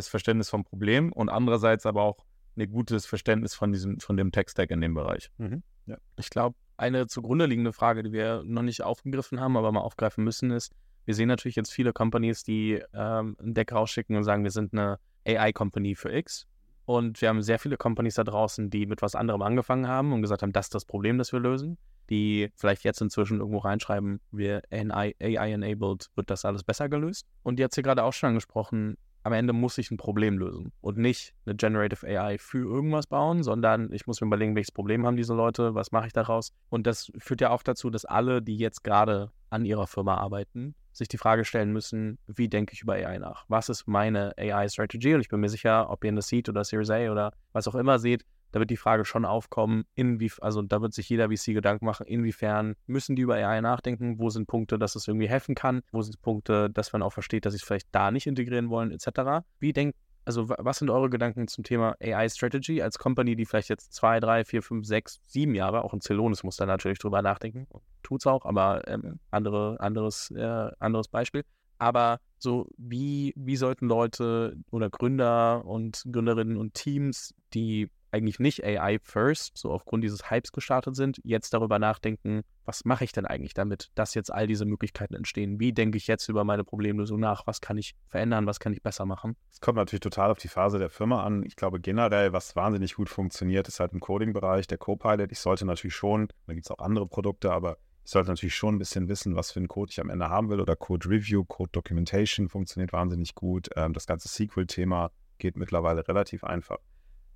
[0.00, 2.24] Verständnis vom Problem und andererseits aber auch
[2.56, 5.30] ein gutes Verständnis von diesem, von dem Tech-Stack in dem Bereich.
[5.38, 5.62] Mhm.
[5.86, 5.96] Ja.
[6.16, 10.24] Ich glaube, eine zugrunde liegende Frage, die wir noch nicht aufgegriffen haben, aber mal aufgreifen
[10.24, 10.74] müssen, ist,
[11.04, 14.72] wir sehen natürlich jetzt viele Companies, die ähm, ein Deck rausschicken und sagen, wir sind
[14.72, 16.48] eine AI-Company für X.
[16.84, 20.22] Und wir haben sehr viele Companies da draußen, die mit was anderem angefangen haben und
[20.22, 21.78] gesagt haben, das ist das Problem, das wir lösen
[22.10, 27.26] die vielleicht jetzt inzwischen irgendwo reinschreiben, wir AI-enabled, wird das alles besser gelöst.
[27.42, 28.96] Und jetzt hier gerade auch schon angesprochen,
[29.26, 33.42] am Ende muss ich ein Problem lösen und nicht eine Generative AI für irgendwas bauen,
[33.42, 36.52] sondern ich muss mir überlegen, welches Problem haben diese Leute, was mache ich daraus.
[36.68, 40.76] Und das führt ja auch dazu, dass alle, die jetzt gerade an ihrer Firma arbeiten,
[40.92, 43.44] sich die Frage stellen müssen, wie denke ich über AI nach?
[43.48, 45.14] Was ist meine AI-Strategy?
[45.14, 47.66] Und ich bin mir sicher, ob ihr in der Seed oder Series A oder was
[47.66, 48.24] auch immer seht,
[48.56, 52.06] da wird die Frage schon aufkommen, inwie, also da wird sich jeder VC Gedanken machen,
[52.06, 56.00] inwiefern müssen die über AI nachdenken, wo sind Punkte, dass es irgendwie helfen kann, wo
[56.00, 59.44] sind Punkte, dass man auch versteht, dass sie es vielleicht da nicht integrieren wollen, etc.
[59.60, 63.68] Wie denkt also was sind eure Gedanken zum Thema AI Strategy als Company, die vielleicht
[63.68, 67.20] jetzt zwei, drei, vier, fünf, sechs, sieben Jahre, auch ein Celonis muss da natürlich drüber
[67.20, 67.66] nachdenken,
[68.02, 71.44] tut es auch, aber ähm, andere, anderes, äh, anderes Beispiel.
[71.78, 78.64] Aber so, wie, wie sollten Leute oder Gründer und Gründerinnen und Teams, die eigentlich nicht
[78.64, 83.26] AI first, so aufgrund dieses Hypes gestartet sind, jetzt darüber nachdenken, was mache ich denn
[83.26, 85.60] eigentlich damit, dass jetzt all diese Möglichkeiten entstehen?
[85.60, 87.46] Wie denke ich jetzt über meine Problemlösung nach?
[87.46, 88.46] Was kann ich verändern?
[88.46, 89.36] Was kann ich besser machen?
[89.52, 91.44] Es kommt natürlich total auf die Phase der Firma an.
[91.44, 95.30] Ich glaube generell, was wahnsinnig gut funktioniert, ist halt im Coding-Bereich der Copilot.
[95.30, 98.76] Ich sollte natürlich schon, da gibt es auch andere Produkte, aber ich sollte natürlich schon
[98.76, 101.44] ein bisschen wissen, was für einen Code ich am Ende haben will oder Code Review,
[101.44, 103.68] Code Documentation funktioniert wahnsinnig gut.
[103.76, 106.78] Ähm, das ganze SQL-Thema geht mittlerweile relativ einfach.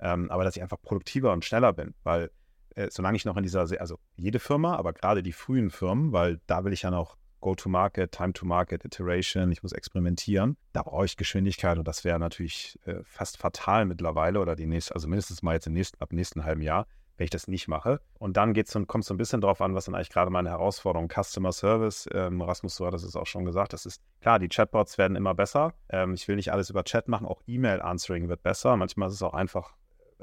[0.00, 2.30] Ähm, aber dass ich einfach produktiver und schneller bin, weil
[2.74, 6.40] äh, solange ich noch in dieser, also jede Firma, aber gerade die frühen Firmen, weil
[6.46, 10.58] da will ich ja noch Go-to-Market, Time-to-Market, Iteration, ich muss experimentieren.
[10.74, 14.94] Da brauche ich Geschwindigkeit und das wäre natürlich äh, fast fatal mittlerweile oder die nächste,
[14.94, 16.86] also mindestens mal jetzt im nächsten, ab nächsten halben Jahr
[17.20, 18.00] wenn ich das nicht mache.
[18.18, 20.48] Und dann geht's und kommt so ein bisschen drauf an, was sind eigentlich gerade meine
[20.48, 21.10] Herausforderungen.
[21.10, 24.96] Customer Service, ähm, Rasmus, du hattest es auch schon gesagt, das ist klar, die Chatbots
[24.96, 25.74] werden immer besser.
[25.90, 28.74] Ähm, ich will nicht alles über Chat machen, auch E-Mail-Answering wird besser.
[28.78, 29.74] Manchmal ist es auch einfach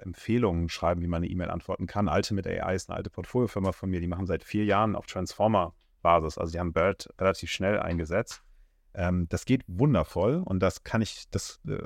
[0.01, 2.07] Empfehlungen schreiben, wie man eine E-Mail antworten kann.
[2.07, 6.37] Ultimate AI ist eine alte Portfoliofirma von mir, die machen seit vier Jahren auf Transformer-Basis.
[6.37, 8.43] Also die haben BERT relativ schnell eingesetzt.
[8.93, 11.77] Ähm, das geht wundervoll und das kann ich, das äh,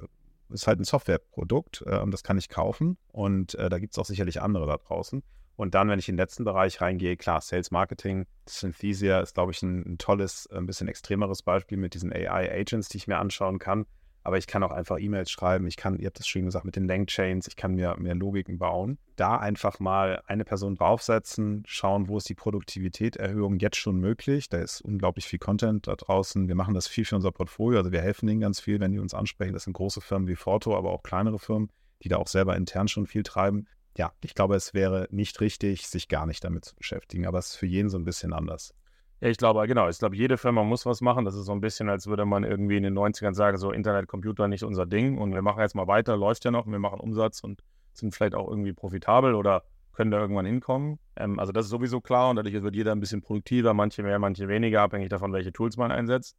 [0.50, 2.98] ist halt ein Softwareprodukt äh, und das kann ich kaufen.
[3.12, 5.24] Und äh, da gibt es auch sicherlich andere da draußen.
[5.56, 9.52] Und dann, wenn ich in den letzten Bereich reingehe, klar, Sales Marketing, Synthesia ist, glaube
[9.52, 13.60] ich, ein, ein tolles, ein bisschen extremeres Beispiel mit diesen AI-Agents, die ich mir anschauen
[13.60, 13.86] kann
[14.24, 15.68] aber ich kann auch einfach E-Mails schreiben.
[15.68, 18.58] Ich kann, ihr habt das schon gesagt, mit den Length-Chains, ich kann mir mehr Logiken
[18.58, 18.98] bauen.
[19.16, 24.50] Da einfach mal eine Person draufsetzen, schauen, wo ist die Produktivitätserhöhung jetzt schon möglich.
[24.50, 26.48] Da ist unglaublich viel Content da draußen.
[26.48, 27.80] Wir machen das viel für unser Portfolio.
[27.80, 29.54] Also wir helfen denen ganz viel, wenn die uns ansprechen.
[29.54, 31.72] Das sind große Firmen wie Forto, aber auch kleinere Firmen,
[32.04, 33.68] die da auch selber intern schon viel treiben.
[33.98, 37.50] Ja, ich glaube, es wäre nicht richtig, sich gar nicht damit zu beschäftigen, aber es
[37.50, 38.74] ist für jeden so ein bisschen anders.
[39.22, 39.88] Ja, ich glaube, genau.
[39.88, 41.26] Ich glaube, jede Firma muss was machen.
[41.26, 44.08] Das ist so ein bisschen, als würde man irgendwie in den 90ern sagen, so Internet,
[44.08, 46.80] Computer nicht unser Ding und wir machen jetzt mal weiter, läuft ja noch und wir
[46.80, 47.64] machen Umsatz und
[47.94, 49.64] sind vielleicht auch irgendwie profitabel oder
[49.94, 50.98] können da irgendwann hinkommen.
[51.16, 54.18] Ähm, also das ist sowieso klar und dadurch wird jeder ein bisschen produktiver, manche mehr,
[54.18, 56.36] manche weniger, abhängig davon, welche Tools man einsetzt.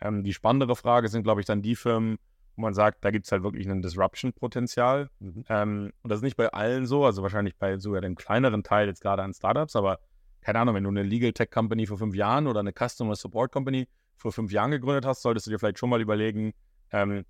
[0.00, 2.16] Ähm, die spannendere Frage sind, glaube ich, dann die Firmen,
[2.56, 5.08] wo man sagt, da gibt es halt wirklich ein Disruption-Potenzial.
[5.20, 5.44] Mhm.
[5.48, 8.88] Ähm, und das ist nicht bei allen so, also wahrscheinlich bei sogar dem kleineren Teil
[8.88, 10.00] jetzt gerade an Startups, aber
[10.44, 13.50] keine Ahnung, wenn du eine Legal Tech Company vor fünf Jahren oder eine Customer Support
[13.50, 16.52] Company vor fünf Jahren gegründet hast, solltest du dir vielleicht schon mal überlegen,
[16.92, 17.24] ähm,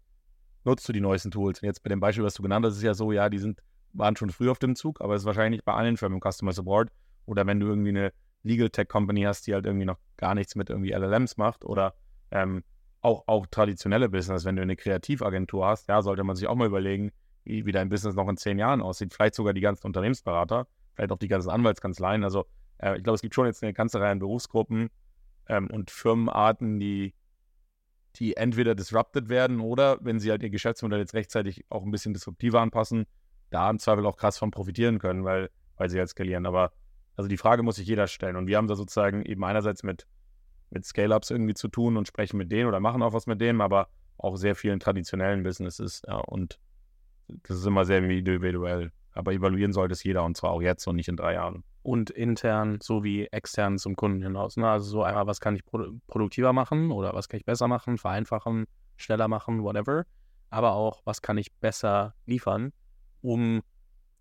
[0.64, 1.62] nutzt du die neuesten Tools?
[1.62, 3.38] Und jetzt bei dem Beispiel, was du genannt hast, ist es ja so, ja, die
[3.38, 3.62] sind,
[3.92, 6.90] waren schon früh auf dem Zug, aber es ist wahrscheinlich bei allen Firmen Customer Support
[7.24, 8.12] oder wenn du irgendwie eine
[8.42, 11.94] Legal Tech Company hast, die halt irgendwie noch gar nichts mit irgendwie LLMs macht oder
[12.32, 12.64] ähm,
[13.00, 16.66] auch, auch traditionelle Business, wenn du eine Kreativagentur hast, ja, sollte man sich auch mal
[16.66, 17.12] überlegen,
[17.44, 19.14] wie, wie dein Business noch in zehn Jahren aussieht.
[19.14, 22.24] Vielleicht sogar die ganzen Unternehmensberater, vielleicht auch die ganzen Anwaltskanzleien.
[22.24, 22.46] Also
[22.78, 24.90] äh, ich glaube, es gibt schon jetzt eine ganze Reihe an Berufsgruppen
[25.48, 27.14] ähm, und Firmenarten, die,
[28.16, 32.14] die entweder disrupted werden oder, wenn sie halt ihr Geschäftsmodell jetzt rechtzeitig auch ein bisschen
[32.14, 33.06] disruptiver anpassen,
[33.50, 36.46] da im Zweifel auch krass von profitieren können, weil, weil sie halt skalieren.
[36.46, 36.72] Aber
[37.16, 38.36] also die Frage muss sich jeder stellen.
[38.36, 40.06] Und wir haben da sozusagen eben einerseits mit,
[40.70, 43.60] mit Scale-Ups irgendwie zu tun und sprechen mit denen oder machen auch was mit denen,
[43.60, 46.02] aber auch sehr vielen traditionellen Businesses.
[46.06, 46.58] Ja, und
[47.28, 48.90] das ist immer sehr individuell.
[49.12, 52.08] Aber evaluieren sollte es jeder und zwar auch jetzt und nicht in drei Jahren und
[52.10, 54.56] intern sowie extern zum Kunden hinaus.
[54.56, 54.66] Ne?
[54.66, 57.98] Also so einmal, was kann ich produ produktiver machen oder was kann ich besser machen,
[57.98, 58.64] vereinfachen,
[58.96, 60.06] schneller machen, whatever.
[60.48, 62.72] Aber auch, was kann ich besser liefern,
[63.20, 63.62] um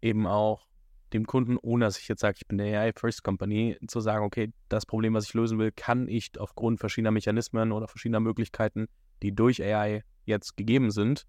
[0.01, 0.67] eben auch
[1.13, 4.25] dem Kunden, ohne dass ich jetzt sage, ich bin der AI First Company, zu sagen,
[4.25, 8.87] okay, das Problem, was ich lösen will, kann ich aufgrund verschiedener Mechanismen oder verschiedener Möglichkeiten,
[9.21, 11.25] die durch AI jetzt gegeben sind,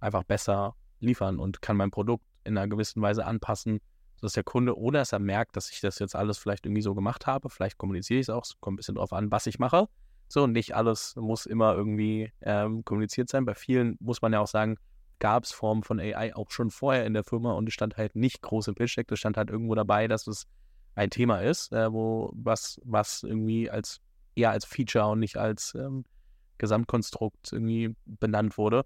[0.00, 3.80] einfach besser liefern und kann mein Produkt in einer gewissen Weise anpassen,
[4.20, 6.94] dass der Kunde, ohne dass er merkt, dass ich das jetzt alles vielleicht irgendwie so
[6.94, 9.58] gemacht habe, vielleicht kommuniziere ich es auch, es kommt ein bisschen drauf an, was ich
[9.58, 9.88] mache.
[10.28, 13.44] So, nicht alles muss immer irgendwie ähm, kommuniziert sein.
[13.44, 14.76] Bei vielen muss man ja auch sagen,
[15.18, 18.16] gab es Formen von AI auch schon vorher in der Firma und es stand halt
[18.16, 20.46] nicht groß im Pitch Deck, es stand halt irgendwo dabei, dass es
[20.94, 24.00] ein Thema ist, äh, wo was, was irgendwie als
[24.34, 26.04] eher als Feature und nicht als ähm,
[26.58, 28.84] Gesamtkonstrukt irgendwie benannt wurde.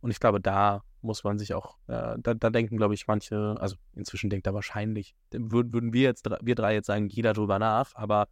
[0.00, 3.56] Und ich glaube, da muss man sich auch, äh, da, da, denken, glaube ich, manche,
[3.58, 7.58] also inzwischen denkt er wahrscheinlich, würden, würden wir jetzt, wir drei jetzt sagen, jeder drüber
[7.58, 8.28] nach, aber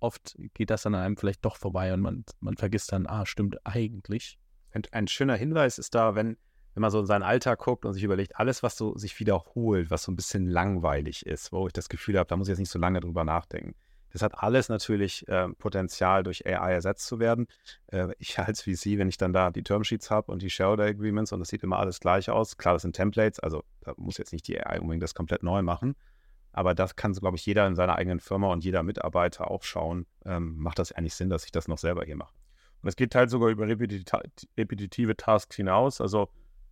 [0.00, 3.58] oft geht das dann einem vielleicht doch vorbei und man, man vergisst dann, ah, stimmt
[3.64, 4.38] eigentlich.
[4.72, 6.36] Ein, ein schöner Hinweis ist da, wenn,
[6.74, 9.90] wenn man so in seinen Alltag guckt und sich überlegt, alles, was so sich wiederholt,
[9.90, 12.58] was so ein bisschen langweilig ist, wo ich das Gefühl habe, da muss ich jetzt
[12.58, 13.74] nicht so lange drüber nachdenken.
[14.14, 17.48] Das hat alles natürlich äh, Potenzial, durch AI ersetzt zu werden.
[17.88, 21.32] Äh, ich als VC, wenn ich dann da die Termsheets habe und die Shareholder Agreements
[21.32, 22.56] und das sieht immer alles gleich aus.
[22.56, 25.62] Klar, das sind Templates, also da muss jetzt nicht die AI unbedingt das komplett neu
[25.62, 25.96] machen.
[26.52, 30.06] Aber das kann, glaube ich, jeder in seiner eigenen Firma und jeder Mitarbeiter auch schauen.
[30.24, 32.32] Ähm, macht das eigentlich Sinn, dass ich das noch selber hier mache?
[32.82, 36.00] Und es geht halt sogar über repetitive Tasks hinaus.
[36.00, 36.28] Also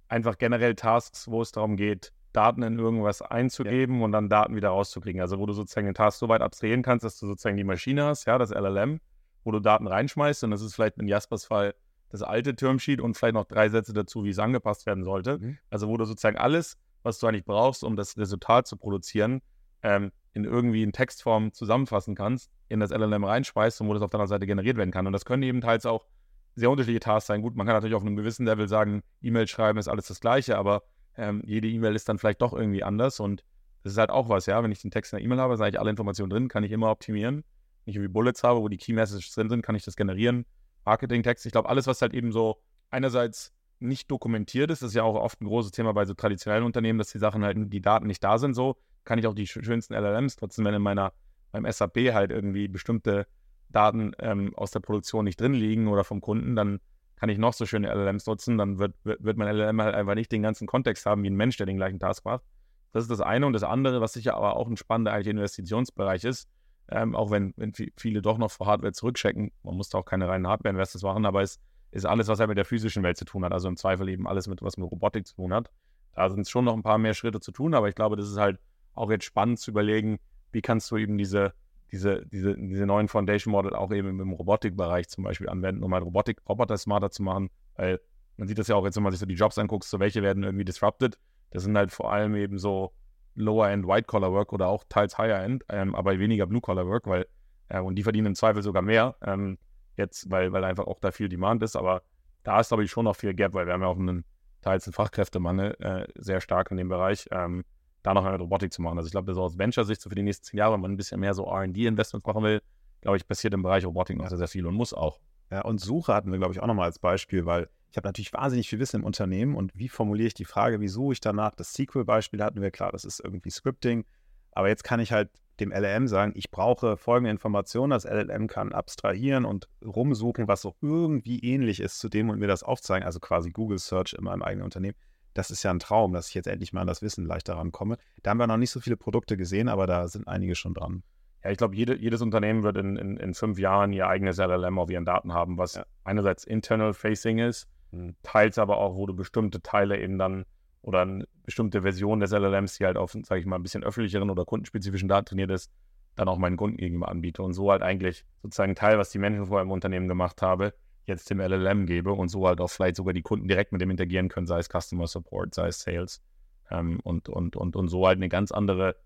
[0.07, 4.05] einfach generell Tasks, wo es darum geht, Daten in irgendwas einzugeben ja.
[4.05, 5.21] und dann Daten wieder rauszukriegen.
[5.21, 8.05] Also wo du sozusagen den Task so weit abstrahieren kannst, dass du sozusagen die Maschine
[8.05, 9.01] hast, ja, das LLM,
[9.45, 11.75] wo du Daten reinschmeißt und das ist vielleicht in Jaspers Fall
[12.11, 15.39] das alte Termsheet und vielleicht noch drei Sätze dazu, wie es angepasst werden sollte.
[15.39, 15.59] Mhm.
[15.71, 19.41] Also wo du sozusagen alles, was du eigentlich brauchst, um das Resultat zu produzieren,
[19.83, 24.11] ähm, in irgendwie in Textform zusammenfassen kannst, in das LLM reinschmeißt und wo das auf
[24.11, 25.07] deiner Seite generiert werden kann.
[25.07, 26.07] Und das können eben teils auch
[26.55, 27.43] sehr unterschiedliche Tasks sein.
[27.43, 30.59] Gut, man kann natürlich auf einem gewissen Level sagen, E-Mail schreiben ist alles das Gleiche,
[30.59, 30.83] aber
[31.17, 33.45] ähm, jede E-Mail ist dann vielleicht doch irgendwie anders und
[33.83, 34.63] das ist halt auch was, ja.
[34.63, 36.73] Wenn ich den Text in der E-Mail habe, sind eigentlich alle Informationen drin, kann ich
[36.73, 37.45] immer optimieren.
[37.85, 40.47] Wenn ich irgendwie Bullets habe, wo die Key Messages drin sind, kann ich das generieren.
[40.85, 42.61] Marketing-Text, ich glaube, alles, was halt eben so
[42.91, 46.99] einerseits nicht dokumentiert ist, ist ja auch oft ein großes Thema bei so traditionellen Unternehmen,
[46.99, 49.95] dass die Sachen halt, die Daten nicht da sind, so kann ich auch die schönsten
[49.95, 51.13] LLMs trotzdem, wenn in meiner,
[51.51, 53.27] beim SAP halt irgendwie bestimmte
[53.69, 56.81] Daten ähm, aus der Produktion nicht drin liegen oder vom Kunden, dann
[57.23, 60.33] kann ich noch so schöne LLMs nutzen, dann wird, wird, mein LLM halt einfach nicht
[60.33, 62.43] den ganzen Kontext haben wie ein Mensch, der den gleichen Task macht.
[62.91, 63.47] Das ist das eine.
[63.47, 66.49] Und das andere, was sicher aber auch ein spannender Investitionsbereich ist,
[66.89, 70.27] ähm, auch wenn, wenn viele doch noch vor Hardware zurückchecken, man muss da auch keine
[70.27, 71.61] reinen Hardware-Investors machen, aber es
[71.93, 73.53] ist alles, was ja mit der physischen Welt zu tun hat.
[73.53, 75.71] Also im Zweifel eben alles, mit, was mit Robotik zu tun hat.
[76.17, 78.37] Da sind schon noch ein paar mehr Schritte zu tun, aber ich glaube, das ist
[78.37, 78.59] halt
[78.95, 80.19] auch jetzt spannend zu überlegen,
[80.51, 81.55] wie kannst du eben diese
[81.93, 86.05] diese, diese, diese neuen Foundation Model auch eben im Robotikbereich zum Beispiel anwenden, um halt
[86.05, 88.01] Robotik, Roboter smarter zu machen, weil
[88.39, 90.23] man sieht das ja auch jetzt, wenn man sich so die Jobs anguckt, so welche
[90.23, 91.19] werden irgendwie disrupted.
[91.51, 92.93] Das sind halt vor allem eben so
[93.35, 97.27] Lower-End White-Collar-Work oder auch teils Higher-End, ähm, aber weniger Blue-Collar-Work, weil,
[97.69, 99.59] äh, und die verdienen im Zweifel sogar mehr, ähm,
[99.97, 102.03] jetzt, weil, weil einfach auch da viel Demand ist, aber
[102.43, 104.25] da ist, glaube ich, schon noch viel Gap, weil wir haben ja auch einen
[104.63, 107.29] teils einen Fachkräftemangel äh, sehr stark in dem Bereich.
[107.31, 107.65] Ähm,
[108.03, 108.99] da noch eine Robotik zu machen.
[108.99, 110.97] Also ich glaube, so aus Venture-Sicht so für die nächsten zehn Jahre, wenn man ein
[110.97, 112.61] bisschen mehr so R&D-Investments machen will,
[113.01, 115.21] glaube ich, passiert im Bereich Robotik noch sehr, sehr viel und muss auch.
[115.51, 118.33] Ja, und Suche hatten wir, glaube ich, auch nochmal als Beispiel, weil ich habe natürlich
[118.33, 121.55] wahnsinnig viel Wissen im Unternehmen und wie formuliere ich die Frage, wie suche ich danach?
[121.55, 124.05] Das SQL-Beispiel hatten wir, klar, das ist irgendwie Scripting,
[124.53, 125.29] aber jetzt kann ich halt
[125.61, 127.91] dem LLM sagen, ich brauche folgende Informationen.
[127.91, 132.49] Das LLM kann abstrahieren und rumsuchen, was so irgendwie ähnlich ist zu dem und mir
[132.49, 134.97] das aufzeigen, also quasi Google Search in meinem eigenen Unternehmen
[135.35, 137.97] das ist ja ein Traum, dass ich jetzt endlich mal an das Wissen leichter rankomme.
[138.23, 141.03] Da haben wir noch nicht so viele Produkte gesehen, aber da sind einige schon dran.
[141.45, 144.79] Ja, ich glaube, jede, jedes Unternehmen wird in, in, in, fünf Jahren ihr eigenes LLM
[144.79, 145.85] auf ihren Daten haben, was ja.
[146.05, 148.15] einerseits internal facing ist, mhm.
[148.23, 150.45] teils aber auch, wo du bestimmte Teile eben dann
[150.83, 154.31] oder eine bestimmte Version des LLMs, die halt auf, sage ich mal, ein bisschen öffentlicheren
[154.31, 155.71] oder kundenspezifischen Daten trainiert ist,
[156.15, 159.47] dann auch meinen Kunden gegenüber anbiete und so halt eigentlich sozusagen Teil, was die Menschen
[159.47, 160.71] vorher im Unternehmen gemacht haben,
[161.07, 163.91] jetzt dem LLM gebe und so halt auch vielleicht sogar die Kunden direkt mit dem
[163.91, 166.23] interagieren können, sei es Customer Support, sei es Sales
[166.71, 168.97] ähm, und, und, und, und so halt eine ganz andere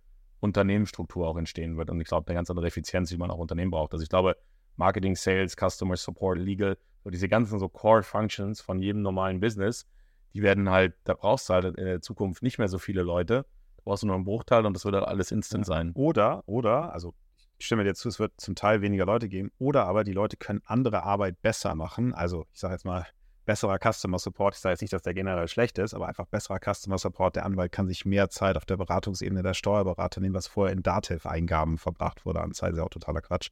[0.40, 3.70] Unternehmensstruktur auch entstehen wird und ich glaube eine ganz andere Effizienz, die man auch Unternehmen
[3.70, 3.92] braucht.
[3.92, 4.36] Also ich glaube,
[4.76, 9.86] Marketing, Sales, Customer Support, Legal, so diese ganzen so Core Functions von jedem normalen Business,
[10.34, 13.46] die werden halt, da brauchst du halt in der Zukunft nicht mehr so viele Leute,
[13.76, 15.92] da brauchst du nur einen Bruchteil und das wird halt alles instant sein.
[15.94, 17.14] Oder, oder, also
[17.58, 19.50] stimme dir zu, es wird zum Teil weniger Leute geben.
[19.58, 22.14] Oder aber die Leute können andere Arbeit besser machen.
[22.14, 23.06] Also ich sage jetzt mal,
[23.46, 24.56] besserer Customer Support.
[24.56, 27.36] Ich sage jetzt nicht, dass der generell schlecht ist, aber einfach besserer Customer Support.
[27.36, 30.82] Der Anwalt kann sich mehr Zeit auf der Beratungsebene der Steuerberater nehmen, was vorher in
[30.82, 32.40] Dativ-Eingaben verbracht wurde.
[32.40, 33.50] An Zeit ist ja auch totaler Quatsch.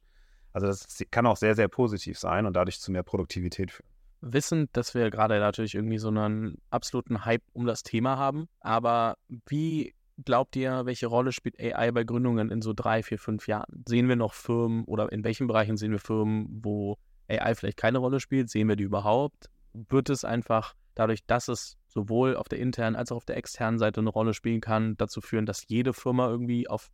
[0.53, 3.89] Also das kann auch sehr, sehr positiv sein und dadurch zu mehr Produktivität führen.
[4.21, 8.47] Wissend, dass wir gerade natürlich irgendwie so einen absoluten Hype um das Thema haben.
[8.59, 13.47] Aber wie glaubt ihr, welche Rolle spielt AI bei Gründungen in so drei, vier, fünf
[13.47, 13.83] Jahren?
[13.87, 16.97] Sehen wir noch Firmen oder in welchen Bereichen sehen wir Firmen, wo
[17.27, 18.49] AI vielleicht keine Rolle spielt?
[18.49, 19.49] Sehen wir die überhaupt?
[19.73, 23.79] Wird es einfach dadurch, dass es sowohl auf der internen als auch auf der externen
[23.79, 26.89] Seite eine Rolle spielen kann, dazu führen, dass jede Firma irgendwie auf,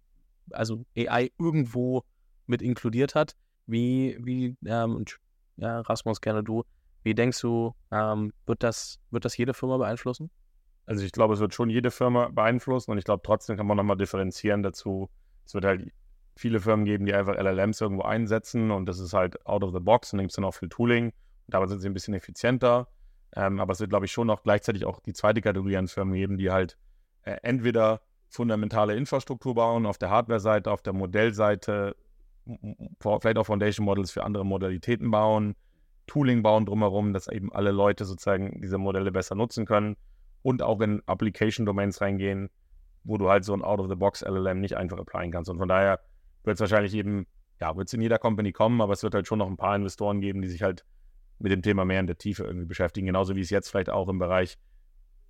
[0.52, 2.04] also AI irgendwo
[2.48, 3.36] mit inkludiert hat?
[3.68, 5.06] Wie, wie, ähm,
[5.58, 6.64] ja, Rasmus, gerne du,
[7.04, 10.30] wie denkst du, ähm, wird, das, wird das jede Firma beeinflussen?
[10.92, 13.78] Also ich glaube, es wird schon jede Firma beeinflussen und ich glaube, trotzdem kann man
[13.78, 15.10] nochmal differenzieren dazu.
[15.46, 15.90] Es wird halt
[16.36, 19.80] viele Firmen geben, die einfach LLMs irgendwo einsetzen und das ist halt out of the
[19.80, 21.14] box und dann gibt es dann auch viel Tooling und
[21.48, 22.90] dabei sind sie ein bisschen effizienter.
[23.38, 26.14] Ähm, aber es wird, glaube ich, schon auch gleichzeitig auch die zweite Kategorie an Firmen
[26.14, 26.78] geben, die halt
[27.22, 31.96] äh, entweder fundamentale Infrastruktur bauen auf der Hardware-Seite, auf der Modellseite,
[33.00, 35.56] vielleicht auch Foundation Models für andere Modalitäten bauen,
[36.06, 39.96] Tooling bauen drumherum, dass eben alle Leute sozusagen diese Modelle besser nutzen können
[40.44, 42.50] und auch in Application-Domains reingehen,
[43.04, 45.50] wo du halt so ein Out-of-the-Box LLM nicht einfach applyen kannst.
[45.50, 46.00] Und von daher
[46.44, 47.28] wird es wahrscheinlich eben,
[47.60, 49.76] ja, wird es in jeder Company kommen, aber es wird halt schon noch ein paar
[49.76, 50.86] Investoren geben, die sich halt
[51.40, 53.08] mit dem Thema mehr in der Tiefe irgendwie beschäftigen.
[53.08, 54.58] Genauso wie es jetzt vielleicht auch im Bereich,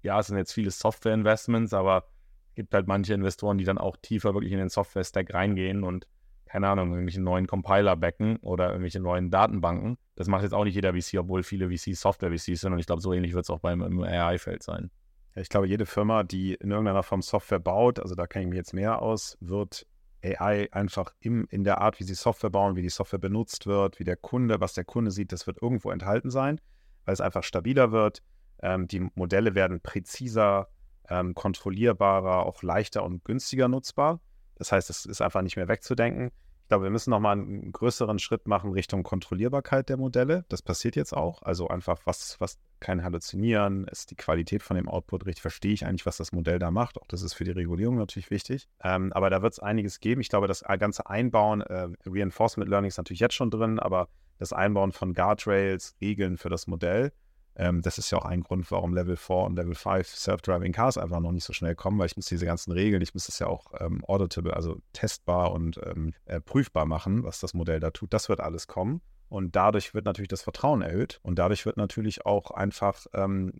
[0.02, 2.06] ja, es sind jetzt viele Software-Investments, aber
[2.50, 6.08] es gibt halt manche Investoren, die dann auch tiefer wirklich in den Software-Stack reingehen und
[6.46, 9.98] keine Ahnung, irgendwelche neuen Compiler backen oder irgendwelche neuen Datenbanken.
[10.16, 13.02] Das macht jetzt auch nicht jeder VC, obwohl viele VCs Software-VCs sind und ich glaube,
[13.02, 14.92] so ähnlich wird es auch beim AI-Feld sein.
[15.36, 18.58] Ich glaube, jede Firma, die in irgendeiner Form Software baut, also da kenne ich mich
[18.58, 19.88] jetzt mehr aus, wird
[20.24, 24.00] AI einfach im, in der Art, wie sie Software bauen, wie die Software benutzt wird,
[24.00, 26.60] wie der Kunde, was der Kunde sieht, das wird irgendwo enthalten sein,
[27.06, 28.22] weil es einfach stabiler wird.
[28.62, 30.68] Ähm, die Modelle werden präziser,
[31.10, 34.20] ähm, kontrollierbarer, auch leichter und günstiger nutzbar.
[34.56, 36.32] Das heißt, es ist einfach nicht mehr wegzudenken.
[36.62, 40.46] Ich glaube, wir müssen nochmal einen größeren Schritt machen Richtung Kontrollierbarkeit der Modelle.
[40.50, 41.42] Das passiert jetzt auch.
[41.42, 45.86] Also einfach, was, was kein Halluzinieren, ist die Qualität von dem Output richtig, verstehe ich
[45.86, 47.00] eigentlich, was das Modell da macht.
[47.02, 48.68] Auch das ist für die Regulierung natürlich wichtig.
[48.84, 50.22] Ähm, aber da wird es einiges geben.
[50.22, 54.54] Ich glaube, das ganze Einbauen, äh, Reinforcement Learning ist natürlich jetzt schon drin, aber das
[54.54, 57.12] Einbauen von Guardrails, Regeln für das Modell,
[57.56, 60.98] ähm, das ist ja auch ein Grund, warum Level 4 und Level 5 Self-Driving Cars
[60.98, 63.40] einfach noch nicht so schnell kommen, weil ich muss diese ganzen Regeln, ich muss das
[63.40, 67.92] ja auch ähm, auditable, also testbar und ähm, äh, prüfbar machen, was das Modell da
[67.92, 68.14] tut.
[68.14, 69.02] Das wird alles kommen.
[69.32, 73.54] Und dadurch wird natürlich das Vertrauen erhöht und dadurch wird natürlich auch einfach ähm,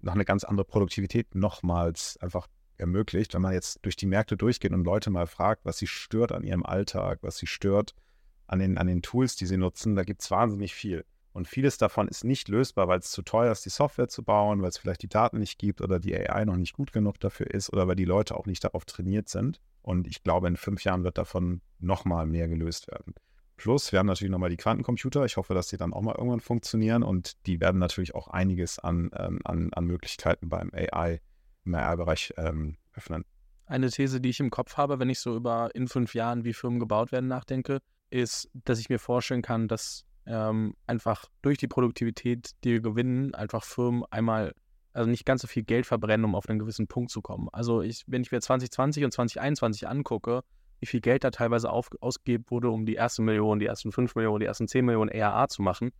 [0.00, 2.46] noch eine ganz andere Produktivität nochmals einfach
[2.78, 6.32] ermöglicht, wenn man jetzt durch die Märkte durchgeht und Leute mal fragt, was sie stört
[6.32, 7.94] an ihrem Alltag, was sie stört
[8.46, 11.04] an den, an den Tools, die sie nutzen, da gibt es wahnsinnig viel.
[11.34, 14.62] Und vieles davon ist nicht lösbar, weil es zu teuer ist, die Software zu bauen,
[14.62, 17.50] weil es vielleicht die Daten nicht gibt oder die AI noch nicht gut genug dafür
[17.50, 19.60] ist oder weil die Leute auch nicht darauf trainiert sind.
[19.82, 23.14] Und ich glaube, in fünf Jahren wird davon nochmal mehr gelöst werden.
[23.58, 25.24] Plus, wir haben natürlich nochmal die Quantencomputer.
[25.24, 28.78] Ich hoffe, dass die dann auch mal irgendwann funktionieren und die werden natürlich auch einiges
[28.78, 31.20] an, ähm, an, an Möglichkeiten beim AI,
[31.64, 33.24] im AI-Bereich ähm, öffnen.
[33.66, 36.52] Eine These, die ich im Kopf habe, wenn ich so über in fünf Jahren, wie
[36.52, 37.80] Firmen gebaut werden, nachdenke,
[38.10, 43.34] ist, dass ich mir vorstellen kann, dass ähm, einfach durch die Produktivität, die wir gewinnen,
[43.34, 44.54] einfach Firmen einmal,
[44.92, 47.48] also nicht ganz so viel Geld verbrennen, um auf einen gewissen Punkt zu kommen.
[47.52, 50.44] Also ich, wenn ich mir 2020 und 2021 angucke,
[50.80, 54.40] wie viel Geld da teilweise ausgegeben wurde, um die erste Million, die ersten 5 Millionen,
[54.40, 55.92] die ersten 10 Millionen ERA zu machen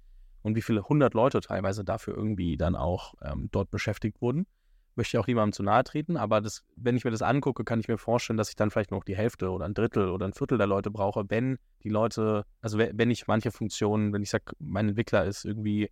[0.42, 4.46] und wie viele hundert Leute teilweise dafür irgendwie dann auch ähm, dort beschäftigt wurden.
[4.94, 7.78] Möchte ich auch niemandem zu nahe treten, aber das, wenn ich mir das angucke, kann
[7.78, 10.32] ich mir vorstellen, dass ich dann vielleicht noch die Hälfte oder ein Drittel oder ein
[10.32, 14.52] Viertel der Leute brauche, wenn die Leute, also wenn ich manche Funktionen, wenn ich sage,
[14.58, 15.90] mein Entwickler ist irgendwie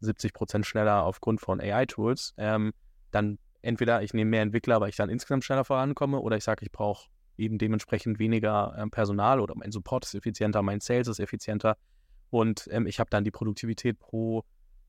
[0.00, 2.72] 70 Prozent schneller aufgrund von AI-Tools, ähm,
[3.12, 6.64] dann entweder ich nehme mehr Entwickler, weil ich dann insgesamt schneller vorankomme, oder ich sage,
[6.64, 7.08] ich brauche
[7.38, 11.76] eben dementsprechend weniger ähm, Personal oder mein Support ist effizienter, mein Sales ist effizienter
[12.30, 14.44] und ähm, ich habe dann die Produktivität pro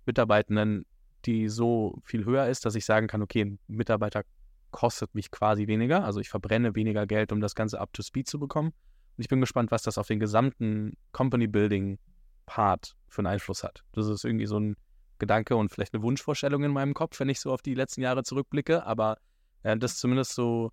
[0.05, 0.85] Mitarbeitenden
[1.25, 4.23] die so viel höher ist, dass ich sagen kann, okay, ein Mitarbeiter
[4.71, 8.27] kostet mich quasi weniger, also ich verbrenne weniger Geld, um das Ganze up to speed
[8.27, 8.69] zu bekommen.
[8.69, 11.97] Und ich bin gespannt, was das auf den gesamten Company Building
[12.45, 13.83] Part für einen Einfluss hat.
[13.93, 14.75] Das ist irgendwie so ein
[15.17, 18.23] Gedanke und vielleicht eine Wunschvorstellung in meinem Kopf, wenn ich so auf die letzten Jahre
[18.23, 19.17] zurückblicke, aber
[19.63, 20.71] äh, das ist zumindest so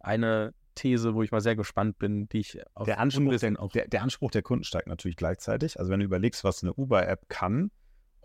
[0.00, 3.88] eine These, wo ich mal sehr gespannt bin, die ich auf der Anspruch, der, der,
[3.88, 5.80] der Anspruch der Kunden steigt natürlich gleichzeitig.
[5.80, 7.70] Also wenn du überlegst, was eine Uber-App kann,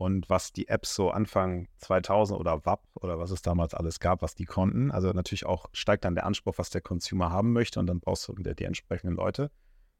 [0.01, 4.23] und was die Apps so Anfang 2000 oder WAP oder was es damals alles gab,
[4.23, 4.89] was die konnten.
[4.89, 8.27] Also natürlich auch steigt dann der Anspruch, was der Consumer haben möchte und dann brauchst
[8.27, 9.51] du die, die entsprechenden Leute.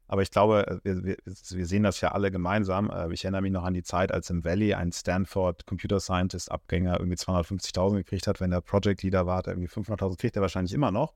[0.08, 2.90] Aber ich glaube, äh, wir, wir, wir, sehen das ja alle gemeinsam.
[2.90, 6.50] Äh, ich erinnere mich noch an die Zeit, als im Valley ein Stanford Computer Scientist
[6.50, 8.40] Abgänger irgendwie 250.000 gekriegt hat.
[8.40, 11.14] Wenn der Project Leader war, hat er irgendwie 500.000 kriegt er wahrscheinlich immer noch.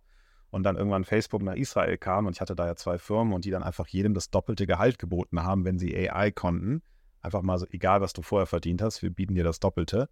[0.50, 3.44] Und dann irgendwann Facebook nach Israel kam und ich hatte da ja zwei Firmen und
[3.44, 6.82] die dann einfach jedem das doppelte Gehalt geboten haben, wenn sie AI konnten
[7.26, 10.08] einfach mal so, egal was du vorher verdient hast, wir bieten dir das Doppelte.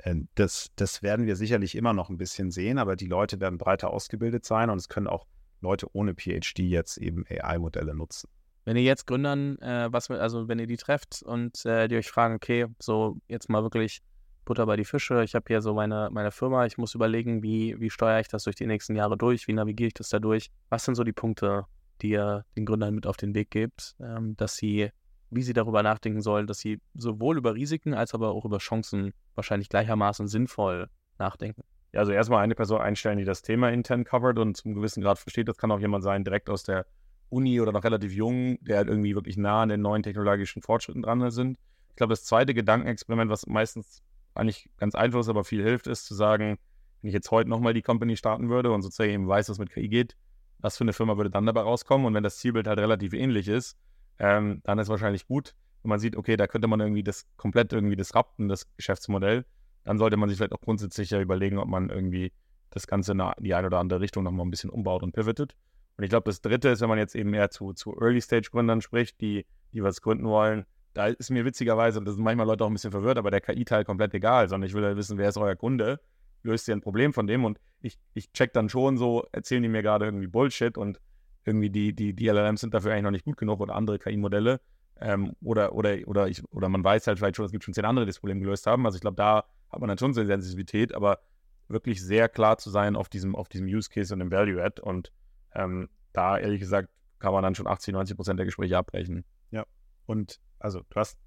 [0.00, 3.58] Ähm, das, das werden wir sicherlich immer noch ein bisschen sehen, aber die Leute werden
[3.58, 5.26] breiter ausgebildet sein und es können auch
[5.60, 8.28] Leute ohne PhD jetzt eben AI-Modelle nutzen.
[8.64, 12.08] Wenn ihr jetzt Gründern, äh, was, also wenn ihr die trefft und äh, die euch
[12.08, 14.02] fragen, okay, so jetzt mal wirklich
[14.48, 17.78] Butter bei die Fische, ich habe hier so meine, meine Firma, ich muss überlegen, wie,
[17.78, 20.50] wie steuere ich das durch die nächsten Jahre durch, wie navigiere ich das da durch?
[20.70, 21.66] Was sind so die Punkte,
[22.00, 24.90] die ihr den Gründern mit auf den Weg gebt, ähm, dass sie
[25.30, 29.12] wie sie darüber nachdenken sollen, dass sie sowohl über Risiken als aber auch über Chancen
[29.34, 30.88] wahrscheinlich gleichermaßen sinnvoll
[31.18, 31.62] nachdenken.
[31.92, 35.18] Ja, also erstmal eine Person einstellen, die das Thema intern covert und zum gewissen Grad
[35.18, 35.48] versteht.
[35.48, 36.86] Das kann auch jemand sein, direkt aus der
[37.30, 41.02] Uni oder noch relativ jung, der halt irgendwie wirklich nah an den neuen technologischen Fortschritten
[41.02, 41.58] dran sind.
[41.90, 44.02] Ich glaube, das zweite Gedankenexperiment, was meistens
[44.38, 46.58] eigentlich ganz einfach ist, aber viel hilft, ist zu sagen,
[47.00, 49.70] wenn ich jetzt heute nochmal die Company starten würde und sozusagen eben weiß, was mit
[49.70, 50.16] KI geht,
[50.58, 52.06] was für eine Firma würde dann dabei rauskommen?
[52.06, 53.76] Und wenn das Zielbild halt relativ ähnlich ist,
[54.18, 55.54] ähm, dann ist wahrscheinlich gut.
[55.82, 59.44] Wenn man sieht, okay, da könnte man irgendwie das komplett irgendwie disrupten, das Geschäftsmodell,
[59.84, 62.32] dann sollte man sich vielleicht auch grundsätzlich überlegen, ob man irgendwie
[62.70, 65.54] das Ganze in die eine oder andere Richtung nochmal ein bisschen umbaut und pivotet.
[65.96, 69.20] Und ich glaube, das dritte ist, wenn man jetzt eben eher zu, zu Early-Stage-Gründern spricht,
[69.20, 70.66] die, die was gründen wollen,
[70.98, 73.84] da ist mir witzigerweise, das sind manchmal Leute auch ein bisschen verwirrt, aber der KI-Teil
[73.84, 76.00] komplett egal, sondern ich will ja wissen, wer ist euer Kunde,
[76.42, 79.68] löst ihr ein Problem von dem und ich, ich check dann schon so, erzählen die
[79.68, 81.00] mir gerade irgendwie Bullshit und
[81.44, 84.60] irgendwie die, die, die LLMs sind dafür eigentlich noch nicht gut genug oder andere KI-Modelle.
[85.00, 87.84] Ähm, oder, oder, oder, ich, oder man weiß halt vielleicht schon, es gibt schon zehn
[87.84, 88.84] andere, die das Problem gelöst haben.
[88.84, 91.20] Also ich glaube, da hat man dann schon so eine Sensitivität, aber
[91.68, 94.82] wirklich sehr klar zu sein auf diesem, auf diesem Use Case und dem Value Add.
[94.82, 95.12] Und
[95.54, 96.88] ähm, da, ehrlich gesagt,
[97.20, 99.24] kann man dann schon 80, 90 Prozent der Gespräche abbrechen.
[99.52, 99.64] Ja.
[100.06, 101.18] Und also du hast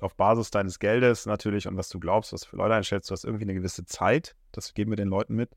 [0.00, 3.12] auf Basis deines Geldes natürlich und was du glaubst, was du für Leute einstellst, du
[3.12, 4.36] hast irgendwie eine gewisse Zeit.
[4.52, 5.56] Das geben wir den Leuten mit.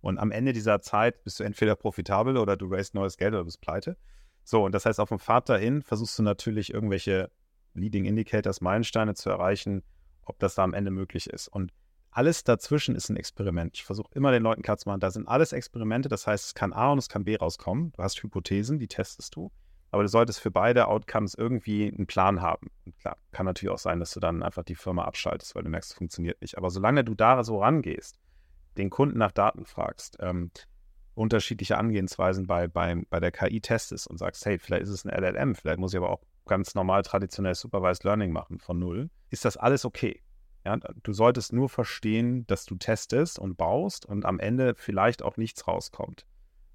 [0.00, 3.44] Und am Ende dieser Zeit bist du entweder profitabel oder du raised neues Geld oder
[3.44, 3.96] bist pleite.
[4.44, 7.30] So, und das heißt, auf dem Pfad dahin versuchst du natürlich irgendwelche
[7.74, 9.82] Leading Indicators, Meilensteine zu erreichen,
[10.24, 11.48] ob das da am Ende möglich ist.
[11.48, 11.72] Und
[12.10, 13.72] alles dazwischen ist ein Experiment.
[13.74, 16.54] Ich versuche immer den Leuten klar zu machen, da sind alles Experimente, das heißt, es
[16.54, 17.92] kann A und es kann B rauskommen.
[17.92, 19.52] Du hast Hypothesen, die testest du.
[19.90, 22.68] Aber du solltest für beide Outcomes irgendwie einen Plan haben.
[22.86, 25.70] Und klar, kann natürlich auch sein, dass du dann einfach die Firma abschaltest, weil du
[25.70, 26.56] merkst, es funktioniert nicht.
[26.58, 28.20] Aber solange du da so rangehst,
[28.76, 30.50] den Kunden nach Daten fragst, ähm,
[31.14, 35.10] unterschiedliche Angehensweisen bei, bei, bei der KI testest und sagst, hey, vielleicht ist es ein
[35.10, 39.44] LLM, vielleicht muss ich aber auch ganz normal traditionell Supervised Learning machen von null, ist
[39.44, 40.22] das alles okay.
[40.64, 45.36] Ja, du solltest nur verstehen, dass du testest und baust und am Ende vielleicht auch
[45.36, 46.26] nichts rauskommt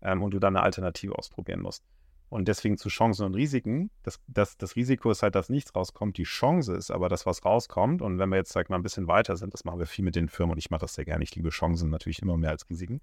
[0.01, 1.83] ähm, und du dann eine Alternative ausprobieren musst.
[2.29, 3.91] Und deswegen zu Chancen und Risiken.
[4.03, 6.17] Das, das, das Risiko ist halt, dass nichts rauskommt.
[6.17, 8.01] Die Chance ist aber, dass was rauskommt.
[8.01, 10.15] Und wenn wir jetzt, sag mal, ein bisschen weiter sind, das machen wir viel mit
[10.15, 11.23] den Firmen und ich mache das sehr gerne.
[11.23, 13.01] Ich liebe Chancen natürlich immer mehr als Risiken.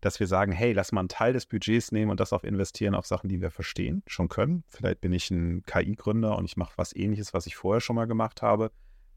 [0.00, 2.94] Dass wir sagen, hey, lass mal einen Teil des Budgets nehmen und das auf investieren
[2.94, 4.64] auf Sachen, die wir verstehen, schon können.
[4.68, 8.06] Vielleicht bin ich ein KI-Gründer und ich mache was ähnliches, was ich vorher schon mal
[8.06, 8.70] gemacht habe.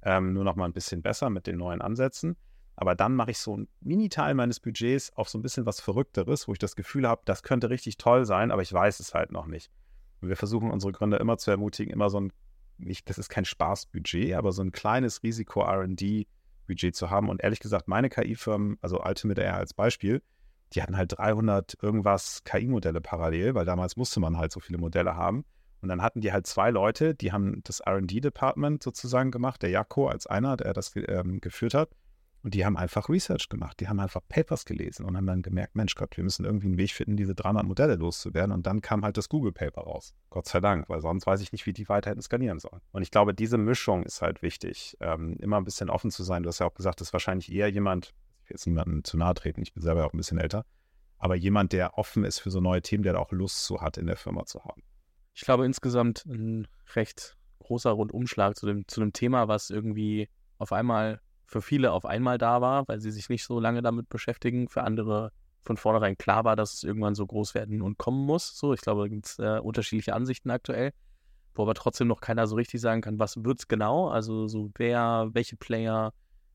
[0.04, 2.36] Ähm, nur noch mal ein bisschen besser mit den neuen Ansätzen.
[2.76, 6.48] Aber dann mache ich so einen Mini-Teil meines Budgets auf so ein bisschen was Verrückteres,
[6.48, 9.32] wo ich das Gefühl habe, das könnte richtig toll sein, aber ich weiß es halt
[9.32, 9.70] noch nicht.
[10.22, 12.34] Und wir versuchen unsere Gründer immer zu ermutigen, immer so ein,
[12.78, 17.30] nicht, das ist kein Spaßbudget, aber so ein kleines Risiko-RD-Budget zu haben.
[17.30, 20.22] Und ehrlich gesagt, meine KI-Firmen, also Ultimate AI als Beispiel,
[20.74, 25.16] die hatten halt 300 irgendwas KI-Modelle parallel, weil damals musste man halt so viele Modelle
[25.16, 25.44] haben.
[25.82, 30.08] Und dann hatten die halt zwei Leute, die haben das RD-Department sozusagen gemacht, der Jako
[30.08, 31.90] als einer, der das ähm, geführt hat.
[32.44, 33.80] Und die haben einfach Research gemacht.
[33.80, 36.78] Die haben einfach Papers gelesen und haben dann gemerkt, Mensch Gott, wir müssen irgendwie einen
[36.78, 38.52] Weg finden, diese 300 Modelle loszuwerden.
[38.52, 40.16] Und dann kam halt das Google Paper raus.
[40.30, 42.82] Gott sei Dank, weil sonst weiß ich nicht, wie die weiter hätten skalieren sollen.
[42.92, 46.42] Und ich glaube, diese Mischung ist halt wichtig, ähm, immer ein bisschen offen zu sein.
[46.42, 48.14] Du hast ja auch gesagt, das ist wahrscheinlich eher jemand,
[48.44, 50.66] ich will jetzt niemandem zu nahe treten, ich bin selber auch ein bisschen älter,
[51.20, 53.98] aber jemand, der offen ist für so neue Themen, der da auch Lust zu hat,
[53.98, 54.82] in der Firma zu haben.
[55.34, 60.74] Ich glaube insgesamt ein recht großer Rundumschlag zu dem, zu dem Thema, was irgendwie auf
[60.74, 61.22] einmal
[61.52, 64.70] für viele auf einmal da war, weil sie sich nicht so lange damit beschäftigen.
[64.70, 65.32] Für andere
[65.62, 68.58] von vornherein klar war, dass es irgendwann so groß werden und kommen muss.
[68.58, 70.92] So, ich glaube, da gibt es äh, unterschiedliche Ansichten aktuell,
[71.54, 74.08] wo aber trotzdem noch keiner so richtig sagen kann, was wird es genau.
[74.08, 76.14] Also so wer, welche Player,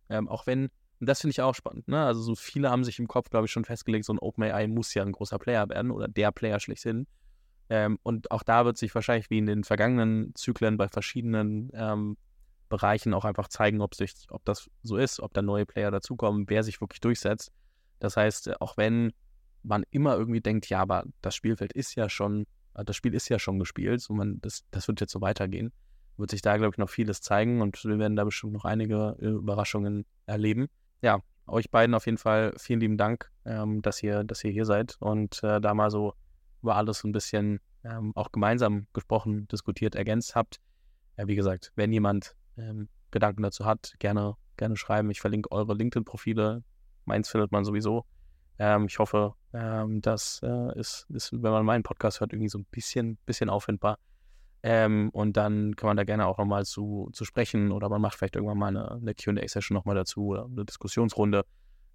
[0.08, 2.04] ähm, auch wenn, und das finde ich auch spannend, ne?
[2.06, 4.94] Also so viele haben sich im Kopf, glaube ich, schon festgelegt, so ein OpenAI muss
[4.94, 7.06] ja ein großer Player werden oder der Player schlechthin.
[7.68, 12.16] Ähm, und auch da wird sich wahrscheinlich wie in den vergangenen Zyklen bei verschiedenen ähm,
[12.68, 16.44] Bereichen auch einfach zeigen, ob, sich, ob das so ist, ob da neue Player dazukommen,
[16.48, 17.52] wer sich wirklich durchsetzt.
[17.98, 19.12] Das heißt, äh, auch wenn
[19.62, 23.28] man immer irgendwie denkt, ja, aber das Spielfeld ist ja schon, äh, das Spiel ist
[23.28, 25.72] ja schon gespielt, so man, das, das wird jetzt so weitergehen,
[26.16, 29.16] wird sich da, glaube ich, noch vieles zeigen und wir werden da bestimmt noch einige
[29.20, 30.68] äh, Überraschungen erleben.
[31.02, 34.64] Ja, euch beiden auf jeden Fall vielen lieben Dank, ähm, dass, ihr, dass ihr hier
[34.64, 36.14] seid und äh, da mal so
[36.62, 40.58] über alles ein bisschen ähm, auch gemeinsam gesprochen, diskutiert, ergänzt habt.
[41.16, 45.10] Ja, wie gesagt, wenn jemand ähm, Gedanken dazu hat, gerne, gerne schreiben.
[45.10, 46.62] Ich verlinke eure LinkedIn-Profile.
[47.04, 48.04] Meins findet man sowieso.
[48.58, 52.58] Ähm, ich hoffe, ähm, das äh, ist, ist, wenn man meinen Podcast hört, irgendwie so
[52.58, 53.98] ein bisschen, bisschen auffindbar.
[54.62, 58.16] Ähm, und dann kann man da gerne auch nochmal zu, zu sprechen oder man macht
[58.16, 61.44] vielleicht irgendwann mal eine, eine QA-Session nochmal dazu oder eine Diskussionsrunde,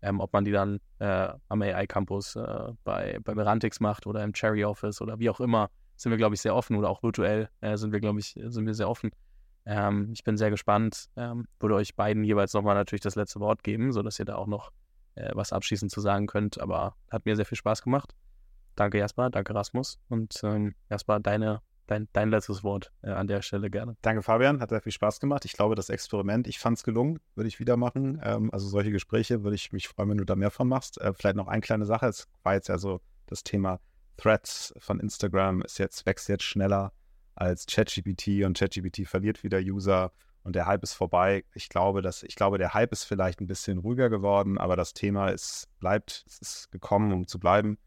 [0.01, 4.33] ähm, ob man die dann äh, am AI-Campus äh, bei, bei Merantix macht oder im
[4.33, 7.49] Cherry Office oder wie auch immer, sind wir, glaube ich, sehr offen oder auch virtuell
[7.61, 9.11] äh, sind wir, glaube ich, sind wir sehr offen.
[9.65, 11.09] Ähm, ich bin sehr gespannt.
[11.15, 14.47] Ähm, würde euch beiden jeweils nochmal natürlich das letzte Wort geben, sodass ihr da auch
[14.47, 14.71] noch
[15.15, 16.59] äh, was abschließend zu sagen könnt.
[16.59, 18.15] Aber hat mir sehr viel Spaß gemacht.
[18.75, 19.99] Danke Jasper, danke Rasmus.
[20.09, 23.97] Und ähm, Jasper, deine, dein, dein letztes Wort äh, an der Stelle gerne.
[24.01, 25.45] Danke Fabian, hat sehr viel Spaß gemacht.
[25.45, 28.21] Ich glaube, das Experiment, ich fand es gelungen, würde ich wieder machen.
[28.23, 30.99] Ähm, also solche Gespräche würde ich mich freuen, wenn du da mehr von machst.
[31.01, 32.07] Äh, vielleicht noch eine kleine Sache.
[32.07, 33.79] Es war jetzt ja so das Thema
[34.17, 36.93] Threads von Instagram ist jetzt, wächst jetzt schneller
[37.35, 40.11] als ChatGPT und ChatGPT verliert wieder User
[40.43, 41.43] und der Hype ist vorbei.
[41.53, 44.93] Ich glaube, dass, ich glaube, der Hype ist vielleicht ein bisschen ruhiger geworden, aber das
[44.93, 47.77] Thema ist, bleibt, es ist gekommen, um zu bleiben.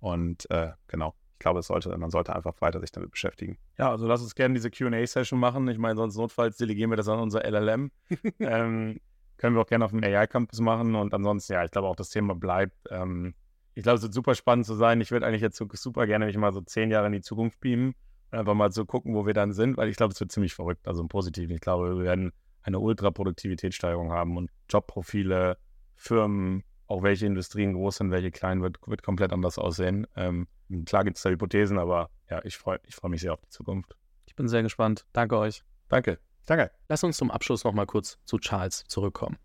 [0.00, 3.58] Und äh, genau, ich glaube, sollte, man sollte einfach weiter sich damit beschäftigen.
[3.78, 5.68] Ja, also lass uns gerne diese QA-Session machen.
[5.68, 7.90] Ich meine, sonst notfalls delegieren wir das an unser LLM.
[8.40, 9.00] ähm,
[9.38, 10.94] können wir auch gerne auf dem AI-Campus machen.
[10.94, 12.76] Und ansonsten, ja, ich glaube auch, das Thema bleibt.
[12.90, 13.34] Ähm,
[13.74, 15.00] ich glaube, es wird super spannend zu sein.
[15.00, 17.94] Ich würde eigentlich jetzt super gerne mich mal so zehn Jahre in die Zukunft beamen
[18.32, 20.86] einfach mal so gucken, wo wir dann sind, weil ich glaube, es wird ziemlich verrückt,
[20.88, 21.54] also im Positiven.
[21.54, 25.58] Ich glaube, wir werden eine Ultra-Produktivitätssteigerung haben und Jobprofile,
[25.94, 30.06] Firmen, auch welche Industrien groß sind, welche klein, wird, wird komplett anders aussehen.
[30.16, 30.46] Ähm,
[30.84, 33.48] klar gibt es da Hypothesen, aber ja, ich freue ich freu mich sehr auf die
[33.48, 33.96] Zukunft.
[34.26, 35.06] Ich bin sehr gespannt.
[35.12, 35.62] Danke euch.
[35.88, 36.18] Danke.
[36.46, 36.70] Danke.
[36.88, 39.38] Lass uns zum Abschluss nochmal kurz zu Charles zurückkommen.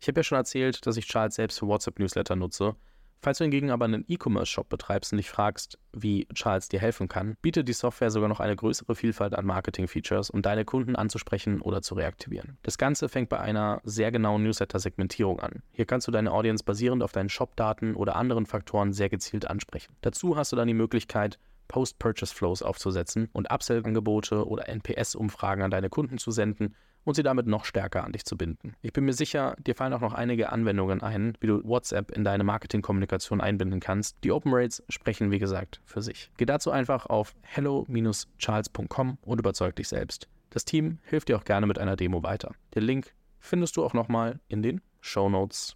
[0.00, 2.76] Ich habe ja schon erzählt, dass ich Charles selbst für WhatsApp-Newsletter nutze
[3.20, 7.36] Falls du hingegen aber einen E-Commerce-Shop betreibst und dich fragst, wie Charles dir helfen kann,
[7.40, 11.80] bietet die Software sogar noch eine größere Vielfalt an Marketing-Features, um deine Kunden anzusprechen oder
[11.80, 12.58] zu reaktivieren.
[12.62, 15.62] Das Ganze fängt bei einer sehr genauen Newsletter-Segmentierung an.
[15.70, 19.94] Hier kannst du deine Audience basierend auf deinen Shop-Daten oder anderen Faktoren sehr gezielt ansprechen.
[20.02, 21.38] Dazu hast du dann die Möglichkeit,
[21.68, 27.64] Post-Purchase-Flows aufzusetzen und Upsell-Angebote oder NPS-Umfragen an deine Kunden zu senden, und sie damit noch
[27.64, 28.74] stärker an dich zu binden.
[28.82, 32.24] Ich bin mir sicher, dir fallen auch noch einige Anwendungen ein, wie du WhatsApp in
[32.24, 34.16] deine Marketingkommunikation einbinden kannst.
[34.24, 36.30] Die Open Rates sprechen, wie gesagt, für sich.
[36.36, 40.28] Geh dazu einfach auf hello-charles.com und überzeug dich selbst.
[40.50, 42.52] Das Team hilft dir auch gerne mit einer Demo weiter.
[42.74, 45.72] Den Link findest du auch nochmal in den Show Notes.